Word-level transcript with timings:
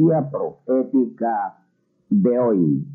Conferencia 0.00 0.30
profética 0.30 1.58
de 2.08 2.38
hoy. 2.38 2.86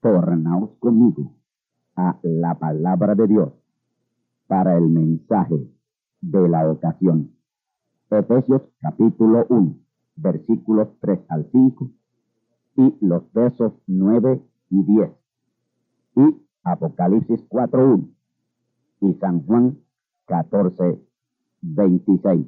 Tornaos 0.00 0.70
conmigo 0.80 1.32
a 1.96 2.18
la 2.22 2.58
palabra 2.58 3.14
de 3.14 3.26
Dios 3.26 3.52
para 4.46 4.76
el 4.76 4.88
mensaje 4.88 5.68
de 6.20 6.48
la 6.48 6.68
ocasión. 6.68 7.30
Efesios 8.10 8.62
capítulo 8.80 9.46
1, 9.48 9.74
versículos 10.16 10.88
3 11.00 11.20
al 11.28 11.48
5 11.50 11.90
y 12.76 12.96
los 13.00 13.32
versos 13.32 13.72
9 13.86 14.42
y 14.70 14.82
10. 14.82 15.10
Y 16.16 16.42
Apocalipsis 16.64 17.40
4.1 17.48 18.08
y 19.00 19.14
San 19.14 19.46
Juan 19.46 19.78
14.26. 20.26 22.46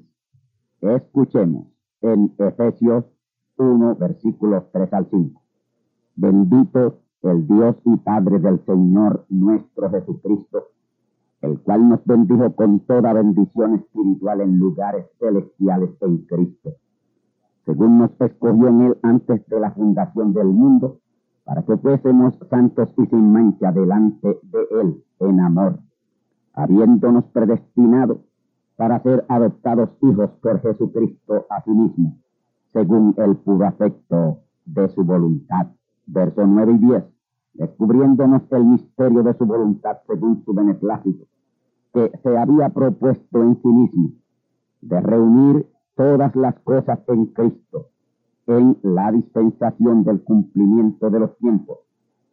Escuchemos 0.80 1.68
en 2.00 2.34
Efesios 2.38 3.04
1, 3.56 3.96
versículos 3.96 4.64
3 4.72 4.92
al 4.92 5.08
5. 5.10 5.42
Bendito 6.16 7.00
el 7.22 7.46
Dios 7.46 7.76
y 7.84 7.96
Padre 7.96 8.38
del 8.38 8.62
Señor 8.66 9.24
nuestro 9.28 9.90
Jesucristo, 9.90 10.68
el 11.40 11.58
cual 11.60 11.88
nos 11.88 12.04
bendijo 12.04 12.54
con 12.54 12.80
toda 12.80 13.14
bendición 13.14 13.76
espiritual 13.76 14.42
en 14.42 14.58
lugares 14.58 15.06
celestiales 15.18 15.90
en 16.00 16.18
Cristo 16.26 16.74
según 17.64 17.98
nos 17.98 18.10
escogió 18.20 18.68
en 18.68 18.80
él 18.82 18.98
antes 19.02 19.46
de 19.46 19.60
la 19.60 19.70
fundación 19.72 20.32
del 20.32 20.48
mundo, 20.48 21.00
para 21.44 21.62
que 21.62 21.76
fuésemos 21.76 22.34
santos 22.48 22.88
y 22.96 23.06
sin 23.06 23.32
mancha 23.32 23.70
delante 23.72 24.38
de 24.42 24.80
él 24.80 25.04
en 25.20 25.40
amor, 25.40 25.78
habiéndonos 26.54 27.24
predestinado 27.26 28.22
para 28.76 29.00
ser 29.02 29.24
adoptados 29.28 29.90
hijos 30.02 30.30
por 30.42 30.60
Jesucristo 30.60 31.46
a 31.50 31.62
sí 31.62 31.70
mismo, 31.70 32.16
según 32.72 33.14
el 33.18 33.36
puro 33.36 33.66
afecto 33.66 34.40
de 34.64 34.88
su 34.88 35.04
voluntad. 35.04 35.68
Verso 36.06 36.46
9 36.46 36.72
y 36.72 36.78
10, 36.78 37.04
descubriéndonos 37.54 38.42
el 38.50 38.64
misterio 38.64 39.22
de 39.22 39.34
su 39.34 39.46
voluntad 39.46 39.98
según 40.06 40.42
su 40.44 40.52
beneplácito, 40.52 41.26
que 41.92 42.10
se 42.22 42.36
había 42.36 42.68
propuesto 42.70 43.42
en 43.42 43.60
sí 43.62 43.68
mismo, 43.68 44.10
de 44.80 45.00
reunir 45.00 45.66
todas 45.94 46.34
las 46.34 46.58
cosas 46.60 46.98
en 47.08 47.26
Cristo, 47.26 47.90
en 48.46 48.78
la 48.82 49.10
dispensación 49.12 50.04
del 50.04 50.22
cumplimiento 50.22 51.10
de 51.10 51.20
los 51.20 51.36
tiempos, 51.38 51.78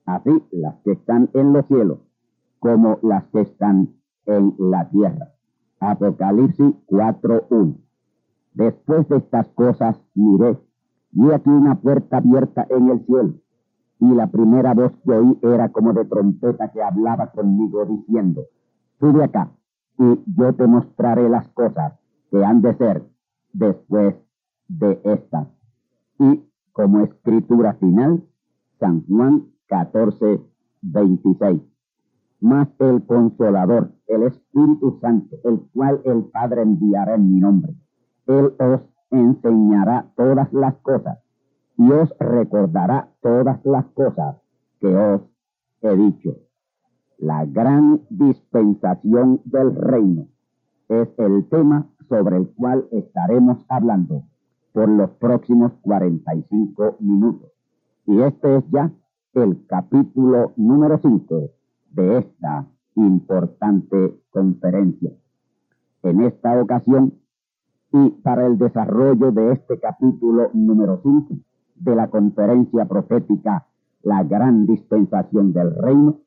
así 0.06 0.32
las 0.52 0.76
que 0.84 0.92
están 0.92 1.30
en 1.34 1.54
los 1.54 1.66
cielos 1.68 2.00
como 2.60 3.00
las 3.02 3.24
que 3.26 3.42
están 3.42 3.90
en 4.28 4.54
la 4.60 4.88
tierra. 4.90 5.34
Apocalipsis 5.80 6.76
4.1. 6.88 7.76
Después 8.54 9.10
de 9.10 9.18
estas 9.18 9.48
cosas 9.50 10.00
miré, 10.14 10.60
y 11.14 11.32
aquí 11.32 11.50
una 11.50 11.82
puerta 11.82 12.18
abierta 12.18 12.68
en 12.70 12.90
el 12.90 13.06
cielo, 13.06 13.34
y 14.00 14.14
la 14.14 14.28
primera 14.28 14.74
voz 14.74 14.92
que 15.04 15.12
oí 15.12 15.40
era 15.42 15.70
como 15.70 15.94
de 15.94 16.06
trompeta 16.06 16.72
que 16.72 16.84
hablaba 16.84 17.32
conmigo 17.32 17.86
diciendo, 17.86 18.44
sube 19.00 19.24
acá, 19.24 19.52
y 19.98 20.20
yo 20.38 20.54
te 20.54 20.68
mostraré 20.68 21.30
las 21.30 21.48
cosas 21.50 21.94
que 22.30 22.46
han 22.46 22.62
de 22.62 22.76
ser 22.76 23.04
después 23.54 24.16
de 24.68 25.02
esta. 25.04 25.48
Y 26.22 26.40
como 26.72 27.00
escritura 27.02 27.74
final, 27.74 28.24
San 28.80 29.04
Juan 29.08 29.48
14, 29.66 30.40
26. 30.84 31.62
Mas 32.42 32.68
el 32.78 33.04
consolador, 33.08 33.92
el 34.06 34.24
Espíritu 34.24 35.00
Santo, 35.02 35.38
el 35.44 35.62
cual 35.74 36.00
el 36.06 36.26
Padre 36.26 36.62
enviará 36.62 37.16
en 37.16 37.34
mi 37.34 37.40
nombre, 37.40 37.74
Él 38.28 38.54
os 38.60 38.82
enseñará 39.10 40.12
todas 40.16 40.54
las 40.54 40.76
cosas 40.84 41.18
y 41.76 41.92
os 41.92 42.16
recordará 42.20 43.10
todas 43.22 43.60
las 43.66 43.86
cosas 43.88 44.36
que 44.80 44.96
os 44.96 45.22
he 45.82 45.96
dicho. 45.96 46.36
La 47.18 47.46
gran 47.46 48.02
dispensación 48.12 49.42
del 49.46 49.76
reino 49.76 50.28
es 50.88 51.10
el 51.18 51.50
tema 51.50 51.90
sobre 52.08 52.38
el 52.38 52.48
cual 52.54 52.88
estaremos 52.92 53.66
hablando 53.68 54.26
por 54.74 54.90
los 54.90 55.10
próximos 55.12 55.74
45 55.82 56.98
minutos. 57.00 57.52
Y 58.06 58.20
este 58.22 58.58
es 58.58 58.64
ya 58.72 58.92
el 59.34 59.66
capítulo 59.68 60.54
número 60.58 61.00
5 61.02 61.50
de 61.92 62.18
esta 62.20 62.68
importante 62.96 64.20
conferencia. 64.30 65.12
En 66.04 66.22
esta 66.22 66.60
ocasión, 66.60 67.14
y 67.94 68.10
para 68.24 68.48
el 68.48 68.58
desarrollo 68.58 69.32
de 69.32 69.54
este 69.54 69.80
capítulo 69.80 70.50
número 70.54 71.00
5 71.04 71.36
de 71.76 71.96
la 71.96 72.10
conferencia 72.10 72.86
profética 72.86 73.68
La 74.04 74.24
gran 74.24 74.66
dispensación 74.66 75.54
del 75.54 75.76
reino, 75.76 76.20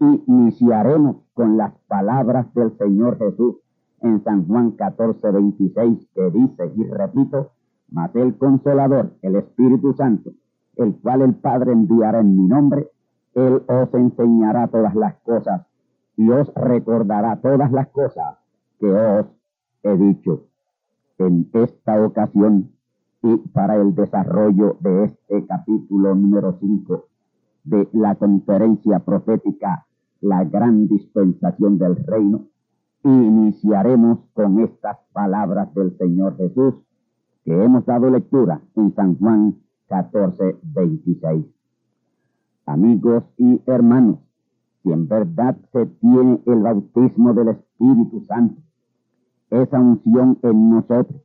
iniciaremos 0.00 1.16
con 1.34 1.56
las 1.56 1.72
palabras 1.88 2.52
del 2.54 2.76
Señor 2.78 3.18
Jesús 3.18 3.56
en 4.00 4.22
San 4.22 4.46
Juan 4.46 4.72
14, 4.72 5.30
26, 5.32 6.08
que 6.14 6.30
dice, 6.30 6.72
y 6.76 6.84
repito, 6.84 7.50
mas 7.90 8.14
el 8.16 8.36
consolador, 8.36 9.12
el 9.22 9.36
Espíritu 9.36 9.92
Santo, 9.94 10.32
el 10.76 10.96
cual 10.96 11.22
el 11.22 11.34
Padre 11.34 11.72
enviará 11.72 12.20
en 12.20 12.36
mi 12.36 12.48
nombre, 12.48 12.88
él 13.34 13.62
os 13.66 13.94
enseñará 13.94 14.68
todas 14.68 14.94
las 14.94 15.14
cosas 15.16 15.66
y 16.16 16.28
os 16.30 16.52
recordará 16.54 17.40
todas 17.40 17.70
las 17.72 17.88
cosas 17.88 18.36
que 18.78 18.92
os 18.92 19.26
he 19.82 19.96
dicho. 19.96 20.44
En 21.18 21.48
esta 21.52 22.04
ocasión 22.04 22.70
y 23.22 23.36
para 23.36 23.76
el 23.76 23.94
desarrollo 23.94 24.76
de 24.80 25.04
este 25.04 25.46
capítulo 25.46 26.14
número 26.14 26.56
5 26.60 27.06
de 27.64 27.88
la 27.92 28.14
conferencia 28.14 29.00
profética 29.00 29.86
La 30.20 30.44
gran 30.44 30.88
dispensación 30.88 31.78
del 31.78 31.96
reino, 31.96 32.46
iniciaremos 33.04 34.18
con 34.34 34.60
estas 34.60 34.98
palabras 35.12 35.72
del 35.74 35.96
Señor 35.96 36.36
Jesús 36.36 36.74
que 37.48 37.64
hemos 37.64 37.86
dado 37.86 38.10
lectura 38.10 38.60
en 38.76 38.94
San 38.94 39.18
Juan 39.18 39.56
14, 39.88 40.58
26. 40.64 41.46
Amigos 42.66 43.24
y 43.38 43.62
hermanos, 43.64 44.18
si 44.82 44.92
en 44.92 45.08
verdad 45.08 45.56
se 45.72 45.86
tiene 45.86 46.42
el 46.44 46.58
bautismo 46.60 47.32
del 47.32 47.48
Espíritu 47.48 48.20
Santo, 48.26 48.60
esa 49.48 49.80
unción 49.80 50.38
en 50.42 50.68
nosotros 50.68 51.22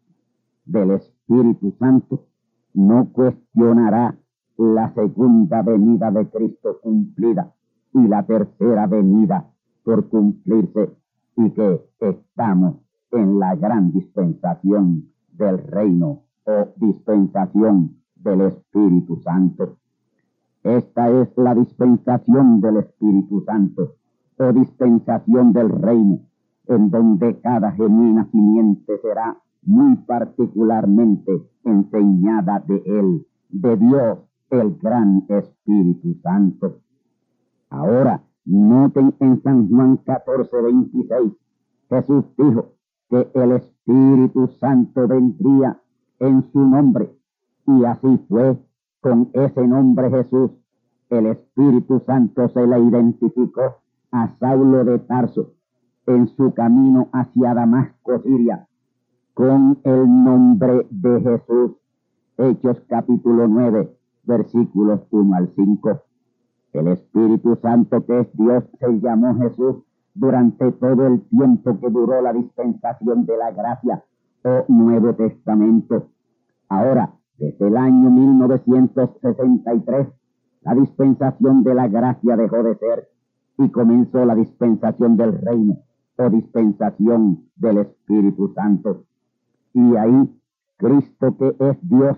del 0.63 0.91
Espíritu 0.91 1.75
Santo 1.77 2.25
no 2.73 3.09
cuestionará 3.11 4.17
la 4.55 4.93
segunda 4.93 5.61
venida 5.61 6.09
de 6.09 6.29
Cristo 6.29 6.79
cumplida 6.81 7.53
y 7.93 8.07
la 8.07 8.25
tercera 8.25 8.87
venida 8.87 9.51
por 9.83 10.07
cumplirse 10.07 10.89
y 11.35 11.49
que 11.49 11.81
estamos 11.99 12.77
en 13.11 13.39
la 13.39 13.57
gran 13.57 13.91
dispensación 13.91 15.12
del 15.37 15.57
reino 15.59 16.23
o 16.45 16.67
dispensación 16.77 17.97
del 18.15 18.41
Espíritu 18.41 19.19
Santo. 19.21 19.77
Esta 20.63 21.09
es 21.09 21.29
la 21.37 21.53
dispensación 21.55 22.61
del 22.61 22.77
Espíritu 22.77 23.43
Santo 23.45 23.95
o 24.37 24.53
dispensación 24.53 25.53
del 25.53 25.69
reino, 25.69 26.19
en 26.67 26.89
donde 26.89 27.39
cada 27.41 27.71
genuina 27.71 28.25
simiente 28.31 28.97
será 28.99 29.37
muy 29.63 29.95
particularmente 29.97 31.43
enseñada 31.63 32.59
de 32.67 32.81
Él, 32.85 33.25
de 33.49 33.77
Dios, 33.77 34.19
el 34.49 34.75
gran 34.77 35.25
Espíritu 35.29 36.15
Santo. 36.21 36.79
Ahora, 37.69 38.21
noten 38.45 39.15
en 39.19 39.41
San 39.41 39.69
Juan 39.69 39.97
14, 39.97 40.61
26, 40.61 41.33
Jesús 41.89 42.25
dijo 42.37 42.72
que 43.13 43.29
el 43.35 43.51
Espíritu 43.51 44.47
Santo 44.59 45.07
vendría 45.07 45.79
en 46.17 46.51
su 46.51 46.67
nombre, 46.67 47.11
y 47.67 47.85
así 47.85 48.17
fue 48.27 48.57
con 49.01 49.29
ese 49.33 49.67
nombre 49.67 50.09
Jesús. 50.09 50.49
El 51.11 51.27
Espíritu 51.27 52.01
Santo 52.07 52.49
se 52.49 52.65
le 52.65 52.79
identificó 52.79 53.75
a 54.11 54.35
Saulo 54.39 54.83
de 54.83 54.97
Tarso 54.97 55.51
en 56.07 56.27
su 56.29 56.55
camino 56.55 57.09
hacia 57.13 57.53
Damasco, 57.53 58.19
Siria, 58.23 58.67
con 59.35 59.77
el 59.83 60.07
nombre 60.07 60.87
de 60.89 61.21
Jesús. 61.21 61.71
Hechos 62.39 62.81
capítulo 62.87 63.47
9, 63.47 63.95
versículos 64.23 65.01
1 65.11 65.35
al 65.35 65.53
5. 65.55 66.01
El 66.73 66.87
Espíritu 66.87 67.59
Santo 67.61 68.03
que 68.07 68.21
es 68.21 68.27
Dios 68.33 68.63
se 68.79 68.99
llamó 68.99 69.35
Jesús 69.35 69.83
durante 70.13 70.71
todo 70.73 71.07
el 71.07 71.21
tiempo 71.29 71.79
que 71.79 71.89
duró 71.89 72.21
la 72.21 72.33
dispensación 72.33 73.25
de 73.25 73.37
la 73.37 73.51
gracia 73.51 74.03
o 74.43 74.65
Nuevo 74.67 75.13
Testamento. 75.15 76.09
Ahora, 76.69 77.13
desde 77.37 77.67
el 77.67 77.77
año 77.77 78.09
1963, 78.09 80.07
la 80.61 80.75
dispensación 80.75 81.63
de 81.63 81.73
la 81.73 81.87
gracia 81.87 82.37
dejó 82.37 82.63
de 82.63 82.75
ser 82.77 83.09
y 83.57 83.69
comenzó 83.69 84.25
la 84.25 84.35
dispensación 84.35 85.17
del 85.17 85.41
reino 85.41 85.77
o 86.17 86.29
dispensación 86.29 87.49
del 87.55 87.79
Espíritu 87.79 88.53
Santo. 88.53 89.05
Y 89.73 89.95
ahí 89.95 90.39
Cristo 90.77 91.37
que 91.37 91.55
es 91.59 91.77
Dios, 91.81 92.17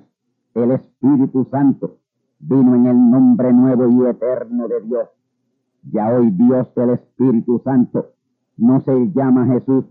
el 0.56 0.72
Espíritu 0.72 1.46
Santo, 1.52 1.98
vino 2.40 2.76
en 2.76 2.86
el 2.88 3.10
nombre 3.10 3.54
nuevo 3.54 3.88
y 3.88 4.10
eterno 4.10 4.68
de 4.68 4.82
Dios. 4.82 5.08
Ya 5.92 6.14
hoy 6.14 6.32
Dios 6.32 6.68
el 6.76 6.92
Espíritu 6.92 7.62
Santo 7.64 8.08
no 8.58 8.82
se 8.82 9.12
llama 9.14 9.46
Jesús, 9.46 9.86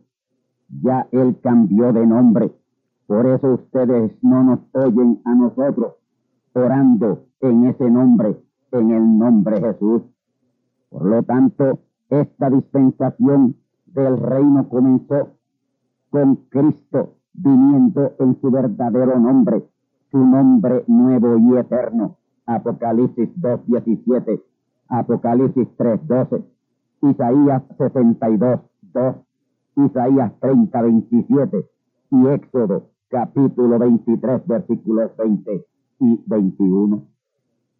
ya 0.82 1.06
Él 1.12 1.38
cambió 1.42 1.92
de 1.92 2.06
nombre. 2.06 2.52
Por 3.06 3.26
eso 3.26 3.54
ustedes 3.54 4.12
no 4.22 4.42
nos 4.42 4.60
oyen 4.72 5.20
a 5.24 5.34
nosotros 5.34 5.94
orando 6.54 7.26
en 7.40 7.66
ese 7.66 7.90
nombre, 7.90 8.36
en 8.72 8.90
el 8.90 9.18
nombre 9.18 9.60
Jesús. 9.60 10.02
Por 10.88 11.04
lo 11.04 11.22
tanto, 11.22 11.80
esta 12.08 12.48
dispensación 12.50 13.56
del 13.86 14.18
reino 14.18 14.68
comenzó 14.68 15.34
con 16.10 16.36
Cristo 16.48 17.16
viniendo 17.32 18.12
en 18.20 18.40
su 18.40 18.50
verdadero 18.50 19.18
nombre, 19.18 19.64
su 20.10 20.18
nombre 20.18 20.84
nuevo 20.86 21.36
y 21.38 21.56
eterno. 21.58 22.16
Apocalipsis 22.46 23.28
2.17, 23.40 24.40
Apocalipsis 24.88 25.68
3.12, 25.76 26.44
Isaías 27.02 27.62
62, 27.78 28.60
2, 28.92 29.16
Isaías 29.76 30.32
30, 30.40 30.82
27 30.82 31.66
y 32.10 32.26
Éxodo 32.28 32.90
capítulo 33.08 33.78
23, 33.78 34.46
versículos 34.46 35.16
20 35.16 35.66
y 36.00 36.24
21. 36.26 37.04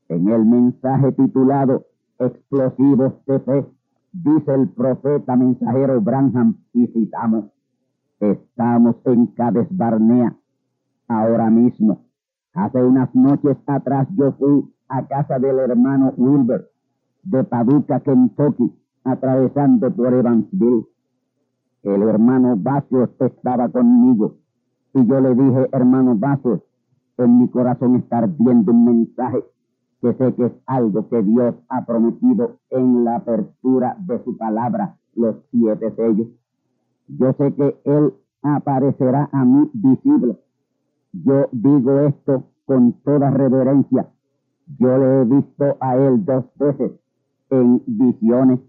En 0.08 0.28
el 0.28 0.44
mensaje 0.44 1.12
titulado 1.12 1.86
Explosivos 2.18 3.14
de 3.26 3.40
Fe, 3.40 3.66
dice 4.12 4.54
el 4.54 4.68
profeta 4.68 5.36
mensajero 5.36 6.00
Branham, 6.00 6.56
y 6.72 6.86
citamos, 6.86 7.46
Estamos 8.20 8.96
en 9.06 9.26
Cades 9.26 9.66
Barnea 9.70 10.36
ahora 11.08 11.50
mismo. 11.50 12.04
Hace 12.54 12.82
unas 12.82 13.12
noches 13.14 13.56
atrás 13.66 14.06
yo 14.16 14.32
fui 14.32 14.72
a 14.88 15.06
casa 15.06 15.38
del 15.38 15.58
hermano 15.58 16.12
Wilber 16.16 16.70
de 17.24 17.44
Paducah, 17.44 18.00
Kentucky, 18.00 18.72
atravesando 19.04 19.90
por 19.90 20.12
Evansville. 20.12 20.86
El 21.82 22.02
hermano 22.02 22.56
Vasios 22.56 23.10
estaba 23.18 23.68
conmigo 23.68 24.36
y 24.94 25.04
yo 25.06 25.20
le 25.20 25.34
dije, 25.34 25.68
hermano 25.72 26.14
Vasios, 26.16 26.60
en 27.18 27.38
mi 27.38 27.48
corazón 27.48 27.96
está 27.96 28.26
viendo 28.38 28.72
un 28.72 28.84
mensaje 28.84 29.44
que 30.00 30.12
sé 30.14 30.34
que 30.34 30.46
es 30.46 30.52
algo 30.66 31.08
que 31.08 31.22
Dios 31.22 31.54
ha 31.68 31.84
prometido 31.84 32.56
en 32.70 33.04
la 33.04 33.16
apertura 33.16 33.96
de 34.00 34.22
su 34.22 34.36
palabra, 34.36 34.96
los 35.14 35.36
siete 35.50 35.94
sellos. 35.96 36.28
Yo 37.08 37.32
sé 37.34 37.54
que 37.54 37.76
Él 37.84 38.12
aparecerá 38.42 39.28
a 39.32 39.44
mí 39.44 39.70
visible. 39.72 40.38
Yo 41.12 41.48
digo 41.52 42.00
esto 42.00 42.44
con 42.66 42.92
toda 43.04 43.30
reverencia. 43.30 44.08
Yo 44.78 44.98
le 44.98 45.22
he 45.22 45.24
visto 45.24 45.76
a 45.80 45.96
Él 45.96 46.24
dos 46.24 46.44
veces 46.56 46.92
en 47.60 47.82
visiones, 47.86 48.60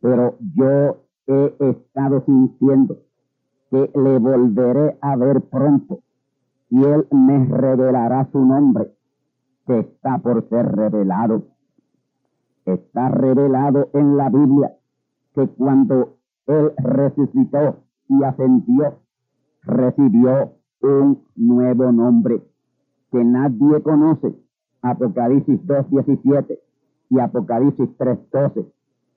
pero 0.00 0.36
yo 0.54 0.98
he 1.26 1.54
estado 1.60 2.24
sintiendo 2.24 2.98
que 3.70 3.90
le 3.94 4.18
volveré 4.18 4.98
a 5.00 5.16
ver 5.16 5.40
pronto 5.42 6.00
y 6.70 6.82
Él 6.84 7.06
me 7.10 7.44
revelará 7.46 8.28
su 8.30 8.44
nombre, 8.44 8.92
que 9.66 9.80
está 9.80 10.18
por 10.18 10.48
ser 10.48 10.70
revelado. 10.72 11.44
Está 12.64 13.08
revelado 13.08 13.88
en 13.94 14.16
la 14.16 14.28
Biblia 14.28 14.72
que 15.34 15.48
cuando 15.48 16.16
él 16.46 16.72
resucitó 16.78 17.84
y 18.08 18.22
ascendió, 18.24 18.98
recibió 19.62 20.52
un 20.82 21.22
nuevo 21.36 21.92
nombre 21.92 22.42
que 23.10 23.24
nadie 23.24 23.82
conoce. 23.82 24.34
Apocalipsis 24.82 25.60
2.17 25.66 26.58
y 27.10 27.18
Apocalipsis 27.18 27.88
3.12. 27.98 28.66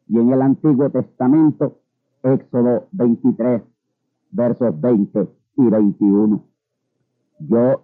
Y 0.10 0.20
en 0.20 0.34
el 0.34 0.42
Antiguo 0.42 0.90
Testamento, 0.90 1.78
Éxodo 2.24 2.88
23, 2.92 3.62
versos 4.32 4.82
20 4.82 5.30
y 5.58 5.70
21. 5.70 6.44
Yo 7.40 7.84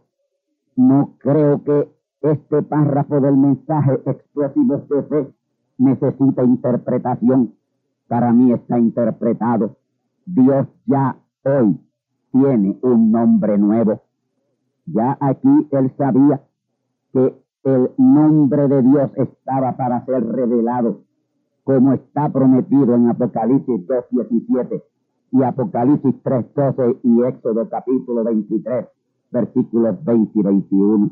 no 0.75 1.15
creo 1.19 1.63
que 1.63 1.89
este 2.21 2.61
párrafo 2.63 3.21
del 3.21 3.37
mensaje 3.37 3.93
explosivo 4.05 4.77
de 4.89 5.03
fe 5.03 5.33
necesita 5.77 6.43
interpretación 6.43 7.53
para 8.09 8.33
mí 8.33 8.51
está 8.51 8.77
interpretado. 8.77 9.77
Dios 10.25 10.67
ya 10.85 11.15
hoy 11.43 11.79
tiene 12.31 12.77
un 12.81 13.11
nombre 13.11 13.57
nuevo. 13.57 14.01
Ya 14.85 15.17
aquí 15.21 15.67
él 15.71 15.93
sabía 15.95 16.41
que 17.13 17.35
el 17.63 17.91
nombre 17.97 18.67
de 18.67 18.81
Dios 18.81 19.11
estaba 19.15 19.75
para 19.75 20.05
ser 20.05 20.25
revelado, 20.25 21.01
como 21.63 21.93
está 21.93 22.29
prometido 22.29 22.95
en 22.95 23.09
Apocalipsis 23.09 23.87
2.17 23.87 24.81
y 25.31 25.43
Apocalipsis 25.43 26.15
3.12 26.23 26.99
y 27.03 27.23
Éxodo 27.23 27.69
capítulo 27.69 28.23
23, 28.23 28.85
versículos 29.31 30.03
20 30.03 30.39
y 30.39 30.41
21. 30.41 31.11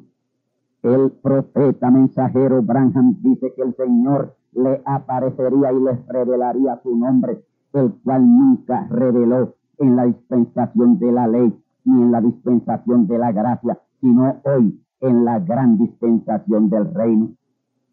El 0.84 1.12
profeta 1.12 1.92
mensajero 1.92 2.62
Branham 2.62 3.18
dice 3.22 3.54
que 3.54 3.62
el 3.62 3.76
Señor 3.76 4.36
le 4.54 4.82
aparecería 4.86 5.72
y 5.74 5.80
les 5.82 6.08
revelaría 6.08 6.80
su 6.82 6.96
nombre, 6.96 7.44
el 7.74 7.94
cual 8.04 8.26
nunca 8.26 8.88
reveló 8.90 9.56
en 9.80 9.96
la 9.96 10.06
dispensación 10.06 10.98
de 10.98 11.12
la 11.12 11.28
ley 11.28 11.54
ni 11.84 12.02
en 12.02 12.12
la 12.12 12.22
dispensación 12.22 13.08
de 13.08 13.18
la 13.18 13.32
gracia, 13.32 13.80
sino 14.02 14.36
hoy 14.44 14.80
en 15.02 15.26
la 15.26 15.40
gran 15.40 15.78
dispensación 15.78 16.70
del 16.70 16.94
reino. 16.94 17.32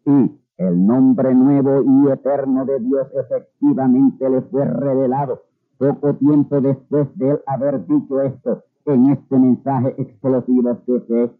Y 0.05 0.31
el 0.57 0.85
nombre 0.85 1.33
nuevo 1.33 1.83
y 1.83 2.11
eterno 2.11 2.65
de 2.65 2.79
Dios 2.79 3.07
efectivamente 3.13 4.29
le 4.29 4.41
fue 4.43 4.65
revelado 4.65 5.41
poco 5.77 6.13
tiempo 6.15 6.61
después 6.61 7.07
de 7.17 7.31
él 7.31 7.39
haber 7.47 7.85
dicho 7.85 8.21
esto 8.21 8.63
en 8.85 9.09
este 9.09 9.37
mensaje 9.37 9.95
explosivo 9.97 10.79
que 10.85 10.99
fe. 11.01 11.31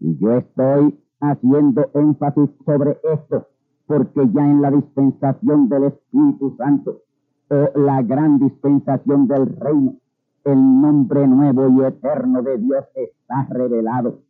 Y 0.00 0.18
yo 0.18 0.32
estoy 0.32 0.98
haciendo 1.20 1.88
énfasis 1.94 2.50
sobre 2.64 2.98
esto 3.12 3.46
porque 3.86 4.28
ya 4.32 4.44
en 4.48 4.62
la 4.62 4.70
dispensación 4.70 5.68
del 5.68 5.84
Espíritu 5.84 6.54
Santo 6.56 7.02
o 7.50 7.78
la 7.78 8.02
gran 8.02 8.38
dispensación 8.38 9.26
del 9.26 9.46
reino, 9.56 9.96
el 10.44 10.80
nombre 10.80 11.26
nuevo 11.26 11.68
y 11.68 11.84
eterno 11.84 12.42
de 12.42 12.58
Dios 12.58 12.84
está 12.94 13.46
revelado 13.50 14.20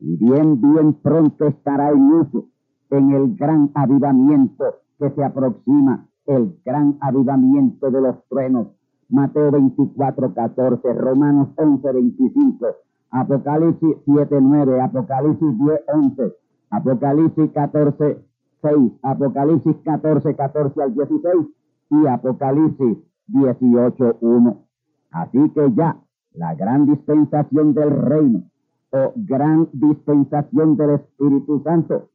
bien, 0.00 0.60
bien 0.60 0.94
pronto 0.94 1.46
estará 1.46 1.90
en 1.90 2.12
uso 2.12 2.46
en 2.90 3.10
el 3.10 3.36
gran 3.36 3.70
avivamiento 3.74 4.64
que 4.98 5.10
se 5.10 5.24
aproxima, 5.24 6.06
el 6.26 6.58
gran 6.64 6.96
avivamiento 7.00 7.90
de 7.90 8.00
los 8.00 8.16
truenos. 8.28 8.68
Mateo 9.08 9.52
24, 9.52 10.34
14, 10.34 10.92
Romanos 10.94 11.48
11, 11.56 11.92
25, 11.92 12.66
Apocalipsis 13.10 13.96
7, 14.04 14.38
9, 14.40 14.80
Apocalipsis 14.80 15.58
10, 15.58 15.80
11, 15.94 16.32
Apocalipsis 16.70 17.50
14, 17.52 18.18
6, 18.62 18.92
Apocalipsis 19.02 19.76
14, 19.84 20.34
14 20.34 20.82
al 20.82 20.94
16 20.94 21.34
y 21.90 22.06
Apocalipsis 22.08 22.98
18, 23.28 24.16
1. 24.20 24.58
Así 25.12 25.50
que 25.50 25.72
ya 25.74 25.96
la 26.32 26.54
gran 26.56 26.86
dispensación 26.86 27.74
del 27.74 27.90
reino 27.90 28.42
o 28.90 29.12
gran 29.16 29.68
dispensación 29.72 30.76
del 30.76 30.90
Espíritu 30.90 31.60
Santo 31.64 32.08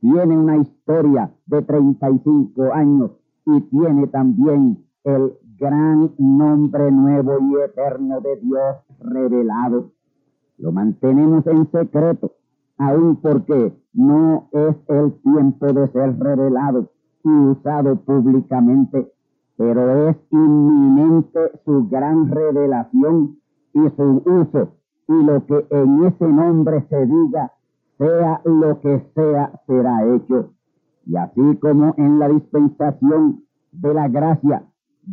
tiene 0.00 0.36
una 0.36 0.58
historia 0.58 1.30
de 1.46 1.62
35 1.62 2.72
años 2.72 3.12
y 3.46 3.60
tiene 3.62 4.06
también 4.08 4.84
el 5.04 5.32
gran 5.58 6.12
nombre 6.18 6.90
nuevo 6.90 7.38
y 7.40 7.62
eterno 7.62 8.20
de 8.20 8.36
Dios 8.36 8.76
revelado. 9.00 9.92
Lo 10.58 10.72
mantenemos 10.72 11.46
en 11.46 11.70
secreto, 11.70 12.32
aun 12.78 13.16
porque 13.16 13.72
no 13.92 14.48
es 14.52 14.76
el 14.88 15.12
tiempo 15.22 15.72
de 15.72 15.88
ser 15.88 16.18
revelado 16.18 16.90
y 17.22 17.28
usado 17.28 17.96
públicamente, 17.96 19.10
pero 19.56 20.08
es 20.08 20.16
inminente 20.30 21.40
su 21.64 21.88
gran 21.88 22.30
revelación 22.30 23.38
y 23.72 23.88
su 23.96 24.22
uso 24.26 24.83
y 25.08 25.24
lo 25.24 25.44
que 25.46 25.66
en 25.70 26.04
ese 26.04 26.26
nombre 26.26 26.86
se 26.88 27.06
diga, 27.06 27.52
sea 27.98 28.40
lo 28.44 28.80
que 28.80 29.06
sea, 29.14 29.60
será 29.66 30.04
hecho. 30.14 30.50
Y 31.06 31.16
así 31.16 31.56
como 31.60 31.94
en 31.96 32.18
la 32.18 32.28
dispensación 32.28 33.44
de 33.72 33.94
la 33.94 34.08
gracia 34.08 34.64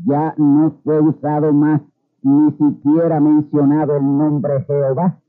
ya 0.05 0.33
no 0.37 0.71
fue 0.83 0.99
usado 1.01 1.51
más 1.53 1.81
ni 2.23 2.51
siquiera 2.51 3.19
mencionado 3.19 3.97
el 3.97 4.03
nombre 4.03 4.63
Jehová, 4.65 5.19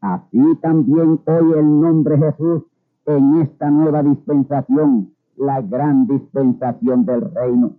así 0.00 0.56
también 0.60 1.20
hoy 1.24 1.52
el 1.56 1.80
nombre 1.80 2.18
Jesús 2.18 2.64
en 3.06 3.40
esta 3.40 3.70
nueva 3.70 4.02
dispensación, 4.02 5.12
la 5.36 5.62
gran 5.62 6.06
dispensación 6.06 7.04
del 7.06 7.32
reino. 7.32 7.76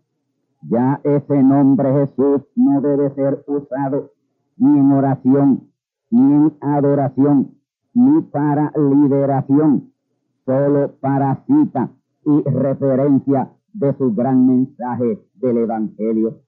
Ya 0.64 1.00
ese 1.04 1.44
nombre 1.44 1.92
Jesús 1.92 2.42
no 2.56 2.82
debe 2.82 3.14
ser 3.16 3.44
usado 3.48 4.12
ni 4.58 4.78
en 4.78 4.92
oración, 4.92 5.71
ni 6.12 6.34
en 6.34 6.54
adoración, 6.62 7.56
ni 7.94 8.22
para 8.22 8.72
liberación, 8.76 9.92
solo 10.46 10.92
para 11.00 11.44
cita 11.46 11.90
y 12.26 12.42
referencia 12.50 13.50
de 13.74 13.94
su 13.98 14.14
gran 14.14 14.46
mensaje 14.46 15.20
del 15.36 15.58
Evangelio. 15.58 16.42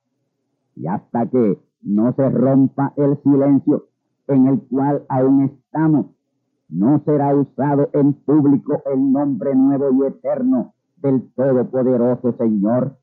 Y 0.75 0.87
hasta 0.87 1.25
que 1.27 1.59
no 1.81 2.13
se 2.13 2.29
rompa 2.29 2.93
el 2.97 3.17
silencio 3.23 3.87
en 4.27 4.47
el 4.47 4.61
cual 4.63 5.05
aún 5.09 5.43
estamos, 5.43 6.07
no 6.69 7.01
será 7.05 7.35
usado 7.35 7.89
en 7.93 8.13
público 8.13 8.81
el 8.91 9.11
nombre 9.11 9.55
nuevo 9.55 9.91
y 9.91 10.07
eterno 10.07 10.73
del 10.97 11.29
Todopoderoso 11.35 12.33
Señor. 12.37 12.97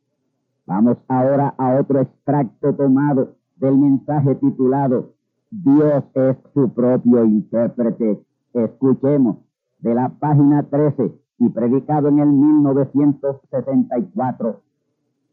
Vamos 0.67 0.99
ahora 1.09 1.55
a 1.59 1.79
otro 1.79 2.01
extracto 2.01 2.75
tomado 2.75 3.37
del 3.57 3.77
mensaje 3.79 4.35
titulado 4.37 5.15
Dios 5.51 6.05
es 6.15 6.37
su 6.55 6.73
propio 6.73 7.25
intérprete. 7.25 8.23
Escuchemos 8.55 9.39
de 9.81 9.95
la 9.95 10.09
página 10.09 10.63
13 10.63 11.13
y 11.39 11.49
predicado 11.49 12.07
en 12.09 12.21
el 12.21 12.29
1964. 12.29 14.61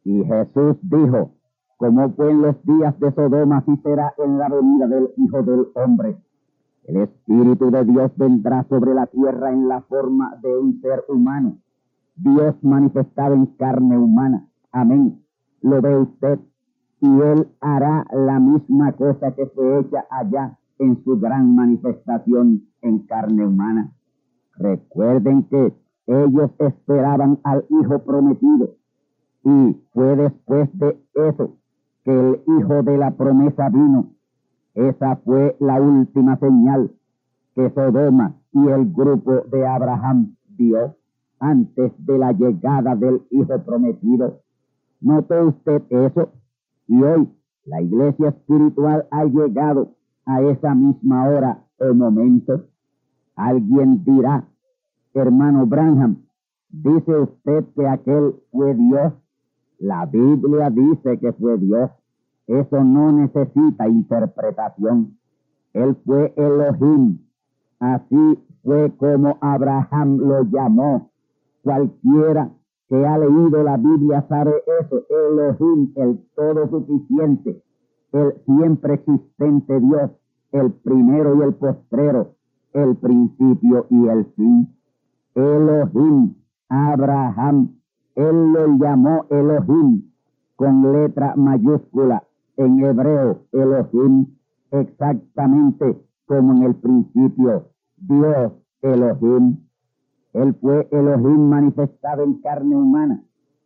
Y 0.06 0.24
Jesús 0.24 0.78
dijo, 0.82 1.30
como 1.78 2.10
fue 2.14 2.32
en 2.32 2.42
los 2.42 2.56
días 2.64 3.00
de 3.00 3.12
Sodoma, 3.12 3.58
así 3.58 3.78
será 3.84 4.16
en 4.18 4.40
la 4.40 4.50
venida 4.50 4.88
del 4.88 5.10
Hijo 5.18 5.44
del 5.44 5.68
Hombre. 5.76 6.18
El 6.86 6.98
Espíritu 6.98 7.70
de 7.70 7.86
Dios 7.86 8.12
vendrá 8.16 8.66
sobre 8.70 8.96
la 8.96 9.06
tierra 9.08 9.52
en 9.52 9.68
la 9.68 9.82
forma 9.82 10.38
de 10.42 10.58
un 10.58 10.80
ser 10.82 11.04
humano. 11.10 11.58
Dios 12.16 12.56
manifestado 12.64 13.36
en 13.36 13.46
carne 13.46 13.98
humana. 13.98 14.48
Amén. 14.72 15.22
¿Lo 15.62 15.82
ve 15.82 15.98
usted? 15.98 16.40
Y 17.00 17.08
Él 17.08 17.48
hará 17.62 18.06
la 18.12 18.40
misma 18.40 18.92
cosa 18.94 19.32
que 19.34 19.46
fue 19.48 19.80
hecha 19.80 20.06
allá 20.10 20.58
en 20.80 21.04
su 21.04 21.20
gran 21.20 21.56
manifestación 21.56 22.64
en 22.82 23.00
carne 23.00 23.46
humana. 23.46 23.94
Recuerden 24.56 25.44
que 25.44 25.74
ellos 26.08 26.52
esperaban 26.60 27.40
al 27.44 27.66
Hijo 27.70 28.00
prometido 28.00 28.76
y 29.44 29.78
fue 29.94 30.16
después 30.16 30.70
de 30.78 31.00
eso 31.14 31.58
que 32.04 32.12
el 32.12 32.42
Hijo 32.48 32.84
de 32.84 32.98
la 32.98 33.12
promesa 33.12 33.70
vino. 33.70 34.12
Esa 34.74 35.18
fue 35.18 35.56
la 35.60 35.82
última 35.82 36.38
señal 36.38 36.92
que 37.56 37.70
Sodoma 37.72 38.36
y 38.52 38.68
el 38.68 38.92
grupo 38.92 39.42
de 39.52 39.66
Abraham 39.66 40.36
dio 40.48 40.96
antes 41.40 41.92
de 42.06 42.18
la 42.18 42.32
llegada 42.32 42.96
del 42.96 43.22
Hijo 43.30 43.60
prometido. 43.64 44.42
¿Notó 45.02 45.48
usted 45.48 45.84
eso? 45.90 46.30
Y 46.88 47.02
hoy 47.02 47.30
la 47.66 47.82
iglesia 47.82 48.30
espiritual 48.30 49.08
ha 49.12 49.26
llegado 49.26 49.96
a 50.26 50.42
esa 50.42 50.74
misma 50.74 51.28
hora 51.28 51.64
o 51.80 51.94
momento. 51.94 52.66
Alguien 53.36 54.04
dirá, 54.04 54.48
hermano 55.14 55.66
Branham, 55.66 56.24
dice 56.70 57.16
usted 57.20 57.66
que 57.76 57.88
aquel 57.88 58.36
fue 58.52 58.74
Dios. 58.74 59.14
La 59.80 60.06
Biblia 60.06 60.70
dice 60.70 61.20
que 61.20 61.34
fue 61.34 61.58
Dios. 61.58 61.92
Eso 62.48 62.84
no 62.84 63.12
necesita 63.12 63.88
interpretación. 63.88 65.18
Él 65.74 65.96
fue 66.06 66.34
Elohim. 66.38 67.20
Así 67.80 68.40
fue 68.64 68.92
como 68.98 69.38
Abraham 69.42 70.18
lo 70.18 70.44
llamó. 70.44 71.12
Cualquiera 71.62 72.50
que 72.90 73.06
ha 73.06 73.18
leído 73.18 73.64
la 73.64 73.78
Biblia 73.78 74.26
sabe 74.30 74.54
eso, 74.80 75.04
Elohim, 75.10 75.92
el 75.96 76.20
todo 76.36 76.70
suficiente, 76.70 77.62
el 78.14 78.34
siempre 78.46 78.94
existente 78.96 79.80
Dios, 79.80 80.12
el 80.52 80.72
primero 80.72 81.36
y 81.36 81.42
el 81.42 81.54
postrero, 81.56 82.36
el 82.74 82.96
principio 82.96 83.86
y 83.90 84.08
el 84.08 84.26
fin. 84.36 84.74
Elohim, 85.36 86.36
Abraham, 86.70 87.76
él 88.16 88.54
lo 88.54 88.68
llamó 88.78 89.26
Elohim 89.30 90.12
con 90.56 90.92
letra 90.92 91.36
mayúscula 91.36 92.24
en 92.56 92.84
hebreo, 92.84 93.44
Elohim, 93.52 94.26
exactamente 94.72 96.02
como 96.26 96.54
en 96.54 96.64
el 96.64 96.76
principio, 96.76 97.70
Dios, 97.98 98.54
Elohim. 98.82 99.67
Él 100.34 100.56
fue 100.62 100.88
Elohim 100.92 101.50
manifestado 101.50 102.24
en 102.24 102.42
carne 102.42 102.76
humana, 102.76 103.24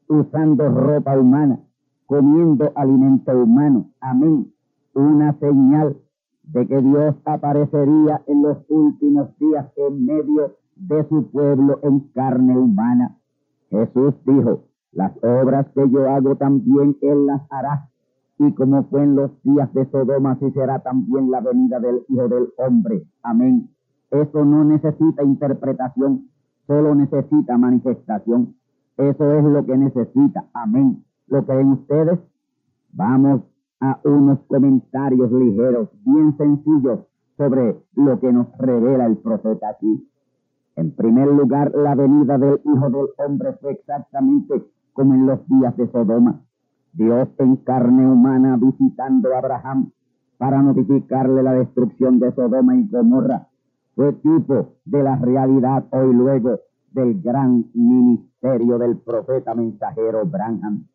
usando 0.08 0.70
ropa 0.70 1.18
humana, 1.18 1.60
comiendo 2.06 2.72
alimento 2.76 3.32
humano. 3.32 3.90
Amén. 4.00 4.52
Una 4.94 5.34
señal 5.40 5.98
de 6.44 6.68
que 6.68 6.82
Dios 6.82 7.16
aparecería 7.26 8.22
en 8.28 8.42
los 8.42 8.58
últimos 8.70 9.38
días 9.38 9.66
en 9.76 10.06
medio 10.06 10.56
de 10.76 11.08
su 11.08 11.30
pueblo 11.32 11.80
en 11.84 12.00
carne 12.14 12.58
humana. 12.58 13.18
Jesús 13.70 14.14
dijo, 14.26 14.66
las 14.92 15.14
obras 15.24 15.68
que 15.74 15.90
yo 15.90 16.10
hago 16.10 16.36
también 16.36 16.98
Él 17.02 17.26
las 17.26 17.42
hará. 17.50 17.90
Y 18.38 18.52
como 18.54 18.84
fue 18.86 19.04
en 19.04 19.16
los 19.16 19.32
días 19.44 19.72
de 19.74 19.86
Sodoma, 19.86 20.32
así 20.32 20.52
será 20.52 20.80
también 20.80 21.30
la 21.32 21.42
venida 21.42 21.80
del 21.80 22.04
Hijo 22.10 22.28
del 22.28 22.50
Hombre. 22.58 23.04
Amén. 23.22 23.70
Eso 24.10 24.44
no 24.44 24.66
necesita 24.66 25.24
interpretación 25.24 26.31
solo 26.72 26.96
necesita 26.96 27.58
manifestación. 27.58 28.56
Eso 28.96 29.34
es 29.34 29.44
lo 29.44 29.66
que 29.66 29.78
necesita. 29.78 30.46
Amén. 30.54 31.04
¿Lo 31.28 31.46
creen 31.46 31.74
ustedes? 31.74 32.18
Vamos 32.94 33.42
a 33.82 34.00
unos 34.06 34.40
comentarios 34.48 35.30
ligeros, 35.34 35.90
bien 36.06 36.38
sencillos, 36.38 37.00
sobre 37.36 37.76
lo 37.96 38.18
que 38.22 38.32
nos 38.32 38.48
revela 38.58 39.06
el 39.06 39.18
profeta 39.18 39.68
aquí. 39.68 40.08
En 40.78 40.96
primer 40.96 41.28
lugar, 41.28 41.74
la 41.76 41.94
venida 41.94 42.38
del 42.38 42.62
Hijo 42.64 42.90
del 42.90 43.08
Hombre 43.18 43.52
fue 43.60 43.74
exactamente 43.74 44.64
como 44.94 45.14
en 45.14 45.26
los 45.26 45.46
días 45.50 45.76
de 45.76 45.92
Sodoma. 45.92 46.40
Dios 46.94 47.28
en 47.40 47.58
carne 47.58 48.10
humana 48.10 48.58
visitando 48.58 49.34
a 49.34 49.40
Abraham 49.40 49.92
para 50.38 50.62
notificarle 50.62 51.44
la 51.44 51.52
destrucción 51.52 52.20
de 52.20 52.32
Sodoma 52.32 52.78
y 52.78 52.88
Gomorra 52.88 53.51
tipo 54.10 54.76
de 54.86 55.04
la 55.04 55.16
realidad 55.18 55.86
hoy 55.92 56.14
luego 56.14 56.60
del 56.92 57.22
gran 57.22 57.66
ministerio 57.74 58.78
del 58.78 58.98
profeta 58.98 59.54
mensajero 59.56 60.26
Branham. 60.26 60.88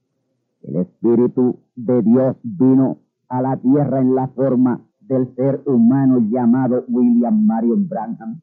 El 0.62 0.76
Espíritu 0.76 1.60
de 1.76 2.02
Dios 2.02 2.36
vino 2.42 2.98
a 3.28 3.40
la 3.42 3.56
tierra 3.56 4.00
en 4.00 4.14
la 4.14 4.28
forma 4.28 4.80
del 5.00 5.34
ser 5.36 5.62
humano 5.66 6.18
llamado 6.28 6.84
William 6.88 7.46
Marion 7.46 7.88
Branham. 7.88 8.40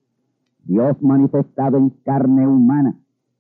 Dios 0.64 1.02
manifestado 1.02 1.78
en 1.78 1.90
carne 2.06 2.48
humana, 2.48 2.98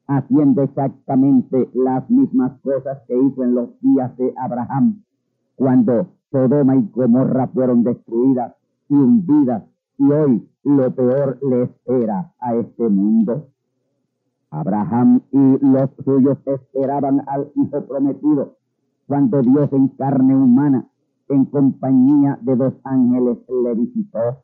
haciendo 0.07 0.63
exactamente 0.63 1.69
las 1.73 2.09
mismas 2.09 2.59
cosas 2.61 2.99
que 3.07 3.17
hizo 3.17 3.43
en 3.43 3.55
los 3.55 3.79
días 3.79 4.15
de 4.17 4.33
Abraham, 4.37 5.03
cuando 5.55 6.09
Sodoma 6.31 6.75
y 6.75 6.89
Gomorra 6.93 7.47
fueron 7.47 7.83
destruidas 7.83 8.53
y 8.89 8.95
hundidas, 8.95 9.63
y 9.97 10.11
hoy 10.11 10.49
lo 10.63 10.93
peor 10.93 11.39
le 11.41 11.63
espera 11.63 12.33
a 12.39 12.55
este 12.55 12.87
mundo. 12.89 13.49
Abraham 14.49 15.21
y 15.31 15.65
los 15.65 15.89
suyos 16.03 16.37
esperaban 16.45 17.23
al 17.27 17.51
Hijo 17.55 17.85
prometido, 17.85 18.57
cuando 19.07 19.41
Dios 19.41 19.71
en 19.73 19.87
carne 19.89 20.35
humana, 20.35 20.87
en 21.29 21.45
compañía 21.45 22.37
de 22.41 22.55
dos 22.55 22.73
ángeles, 22.83 23.37
le 23.49 23.73
visitó. 23.75 24.43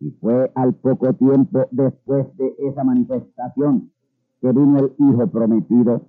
Y 0.00 0.10
fue 0.12 0.50
al 0.54 0.74
poco 0.74 1.12
tiempo 1.14 1.66
después 1.70 2.26
de 2.36 2.54
esa 2.58 2.84
manifestación 2.84 3.90
que 4.40 4.52
vino 4.52 4.78
el 4.78 4.92
Hijo 4.98 5.26
prometido 5.26 6.02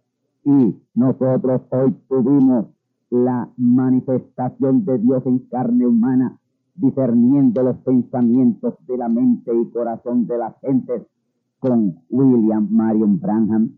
y 0.44 0.82
nosotros 0.96 1.62
hoy 1.70 1.96
tuvimos 2.08 2.68
la 3.10 3.50
manifestación 3.58 4.86
de 4.86 4.98
Dios 5.00 5.26
en 5.26 5.40
carne 5.50 5.86
humana, 5.86 6.40
discerniendo 6.80 7.62
los 7.62 7.78
pensamientos 7.78 8.76
de 8.88 8.98
la 8.98 9.10
mente 9.10 9.52
y 9.54 9.70
corazón 9.70 10.28
de 10.28 10.38
las 10.38 10.60
gentes 10.62 11.04
con 11.60 12.00
William 12.10 12.68
Marion 12.72 13.20
Branham. 13.20 13.78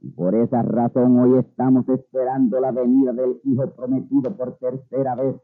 Y 0.00 0.10
por 0.10 0.34
esa 0.34 0.62
razón 0.62 1.18
hoy 1.18 1.38
estamos 1.38 1.88
esperando 1.88 2.60
la 2.60 2.70
venida 2.70 3.12
del 3.12 3.40
Hijo 3.44 3.66
prometido 3.70 4.36
por 4.36 4.56
tercera 4.58 5.16
vez, 5.16 5.36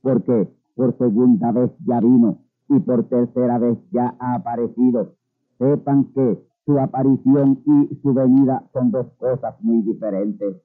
porque 0.00 0.48
por 0.74 0.96
segunda 0.96 1.52
vez 1.52 1.70
ya 1.84 2.00
vino 2.00 2.38
y 2.68 2.78
por 2.80 3.04
tercera 3.04 3.58
vez 3.58 3.78
ya 3.90 4.16
ha 4.18 4.34
aparecido. 4.34 5.14
Sepan 5.58 6.04
que 6.14 6.38
su 6.64 6.78
aparición 6.78 7.62
y 7.66 7.94
su 8.02 8.14
venida 8.14 8.62
son 8.72 8.90
dos 8.90 9.06
cosas 9.18 9.54
muy 9.60 9.82
diferentes. 9.82 10.56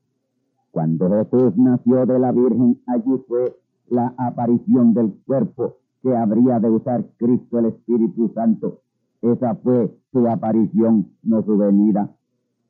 Cuando 0.71 1.09
Jesús 1.09 1.57
nació 1.57 2.05
de 2.05 2.19
la 2.19 2.31
Virgen, 2.31 2.81
allí 2.87 3.23
fue 3.27 3.55
la 3.89 4.13
aparición 4.17 4.93
del 4.93 5.13
cuerpo 5.25 5.77
que 6.01 6.15
habría 6.15 6.59
de 6.59 6.69
usar 6.69 7.05
Cristo 7.17 7.59
el 7.59 7.65
Espíritu 7.67 8.31
Santo. 8.35 8.81
Esa 9.21 9.55
fue 9.55 9.97
su 10.11 10.27
aparición, 10.27 11.11
no 11.23 11.41
su 11.43 11.57
venida. 11.57 12.09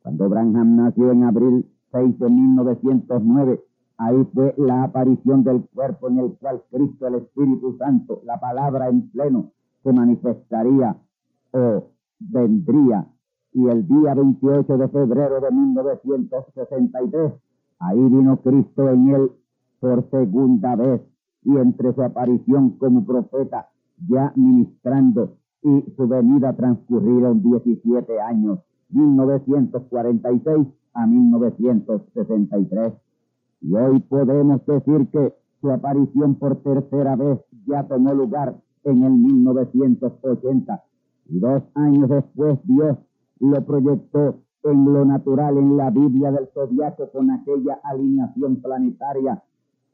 Cuando 0.04 0.30
Branham 0.30 0.76
nació 0.76 1.12
en 1.12 1.24
abril 1.24 1.66
6 1.92 2.20
de 2.20 2.30
1909, 2.30 3.64
ahí 3.98 4.28
fue 4.34 4.54
la 4.58 4.84
aparición 4.84 5.44
del 5.44 5.64
cuerpo 5.74 6.10
en 6.10 6.20
el 6.20 6.34
cual 6.34 6.62
Cristo 6.70 7.08
el 7.08 7.16
Espíritu 7.16 7.76
Santo, 7.78 8.22
la 8.26 8.40
palabra 8.40 8.90
en 8.90 9.10
pleno, 9.10 9.52
se 9.84 9.92
manifestaría 9.92 10.96
o 11.54 11.86
vendría. 12.20 13.08
Y 13.52 13.68
el 13.68 13.88
día 13.88 14.14
28 14.14 14.78
de 14.78 14.88
febrero 14.90 15.42
de 15.42 15.52
1963, 15.52 17.34
ahí 17.80 18.00
vino 18.00 18.38
Cristo 18.38 18.90
en 18.90 19.10
él 19.10 19.32
por 19.84 20.10
segunda 20.10 20.78
vez 20.78 21.02
y 21.44 21.58
entre 21.58 21.94
su 21.94 22.02
aparición 22.02 22.78
como 22.78 23.06
profeta, 23.06 23.68
ya 24.08 24.32
ministrando, 24.34 25.36
y 25.62 25.84
su 25.98 26.08
venida 26.08 26.54
transcurrieron 26.54 27.44
17 27.44 28.22
años, 28.22 28.60
1946 28.92 30.68
a 30.94 31.06
1963. 31.06 32.94
Y 33.60 33.76
hoy 33.76 34.00
podemos 34.00 34.66
decir 34.66 35.10
que 35.10 35.34
su 35.60 35.70
aparición 35.70 36.36
por 36.36 36.64
tercera 36.64 37.18
vez 37.18 37.40
ya 37.68 37.84
tomó 37.86 38.14
lugar 38.14 38.56
en 38.86 39.04
el 39.04 39.12
1980. 39.12 40.82
Y 41.28 41.40
dos 41.40 41.62
años 41.76 42.10
después 42.10 42.58
Dios 42.64 42.98
lo 43.40 43.66
proyectó 43.66 44.36
en 44.64 44.94
lo 44.94 45.04
natural 45.04 45.58
en 45.58 45.76
la 45.76 45.90
Biblia 45.90 46.32
del 46.32 46.48
zodiaco 46.54 47.10
con 47.12 47.32
aquella 47.32 47.82
alineación 47.84 48.62
planetaria 48.62 49.44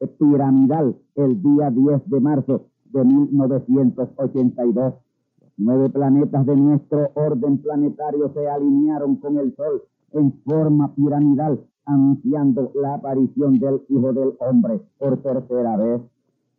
piramidal 0.07 0.95
el 1.15 1.41
día 1.41 1.69
10 1.69 2.09
de 2.09 2.19
marzo 2.19 2.65
de 2.85 3.03
1982. 3.03 4.93
Los 5.41 5.51
nueve 5.57 5.89
planetas 5.89 6.45
de 6.45 6.55
nuestro 6.55 7.11
orden 7.15 7.57
planetario 7.59 8.31
se 8.33 8.47
alinearon 8.47 9.17
con 9.17 9.37
el 9.37 9.55
Sol 9.55 9.83
en 10.13 10.33
forma 10.43 10.93
piramidal, 10.95 11.59
anunciando 11.85 12.71
la 12.75 12.95
aparición 12.95 13.59
del 13.59 13.81
Hijo 13.89 14.13
del 14.13 14.33
Hombre 14.39 14.81
por 14.97 15.17
tercera 15.17 15.77
vez. 15.77 16.01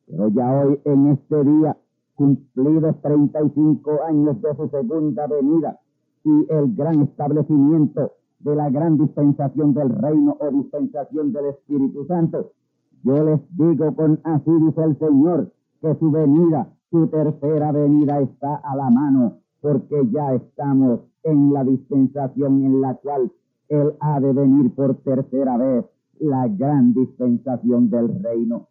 Pero 0.07 0.29
ya 0.29 0.64
hoy, 0.64 0.81
en 0.85 1.07
este 1.09 1.44
día, 1.44 1.76
cumplidos 2.14 3.00
35 3.00 4.03
años 4.07 4.40
de 4.42 4.55
su 4.55 4.68
segunda 4.68 5.26
venida 5.26 5.81
y 6.24 6.46
el 6.50 6.74
gran 6.74 7.00
establecimiento 7.03 8.12
de 8.40 8.57
la 8.57 8.70
gran 8.70 8.98
dispensación 8.98 9.74
del 9.74 9.90
reino 9.90 10.37
o 10.40 10.50
dispensación 10.50 11.33
del 11.33 11.46
Espíritu 11.46 12.05
Santo, 12.07 12.53
yo 13.02 13.24
les 13.24 13.40
digo 13.56 13.94
con 13.94 14.20
así 14.24 14.50
dice 14.50 14.82
el 14.84 14.98
Señor, 14.98 15.52
que 15.80 15.94
su 15.96 16.10
venida, 16.10 16.68
su 16.90 17.06
tercera 17.06 17.72
venida 17.72 18.20
está 18.20 18.56
a 18.56 18.76
la 18.76 18.90
mano, 18.90 19.38
porque 19.60 20.08
ya 20.10 20.34
estamos 20.34 21.00
en 21.22 21.52
la 21.52 21.64
dispensación 21.64 22.64
en 22.64 22.80
la 22.80 22.94
cual 22.94 23.30
Él 23.68 23.94
ha 24.00 24.20
de 24.20 24.32
venir 24.32 24.74
por 24.74 24.96
tercera 24.96 25.56
vez, 25.56 25.84
la 26.18 26.48
gran 26.48 26.92
dispensación 26.92 27.88
del 27.88 28.22
reino. 28.22 28.68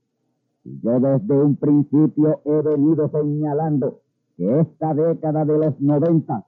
Yo 0.63 0.99
desde 0.99 1.43
un 1.43 1.55
principio 1.55 2.41
he 2.45 2.61
venido 2.61 3.09
señalando 3.09 4.01
que 4.37 4.59
esta 4.59 4.93
década 4.93 5.45
de 5.45 5.57
los 5.57 5.81
noventa 5.81 6.45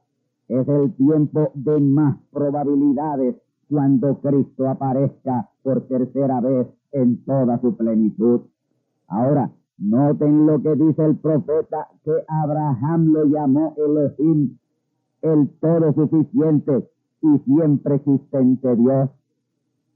es 0.47 0.67
el 0.67 0.93
tiempo 0.93 1.51
de 1.55 1.79
más 1.79 2.17
probabilidades 2.31 3.35
cuando 3.69 4.19
Cristo 4.19 4.69
aparezca 4.69 5.49
por 5.63 5.87
tercera 5.87 6.41
vez 6.41 6.67
en 6.91 7.23
toda 7.25 7.59
su 7.61 7.75
plenitud. 7.75 8.41
Ahora, 9.07 9.51
noten 9.77 10.45
lo 10.45 10.61
que 10.61 10.75
dice 10.75 11.05
el 11.05 11.17
profeta, 11.17 11.87
que 12.03 12.11
Abraham 12.27 13.13
lo 13.13 13.25
llamó 13.25 13.73
Elohim, 13.77 14.57
el 15.21 15.49
todo 15.59 15.93
suficiente 15.93 16.89
y 17.21 17.37
siempre 17.39 17.95
existente 17.95 18.75
Dios. 18.75 19.09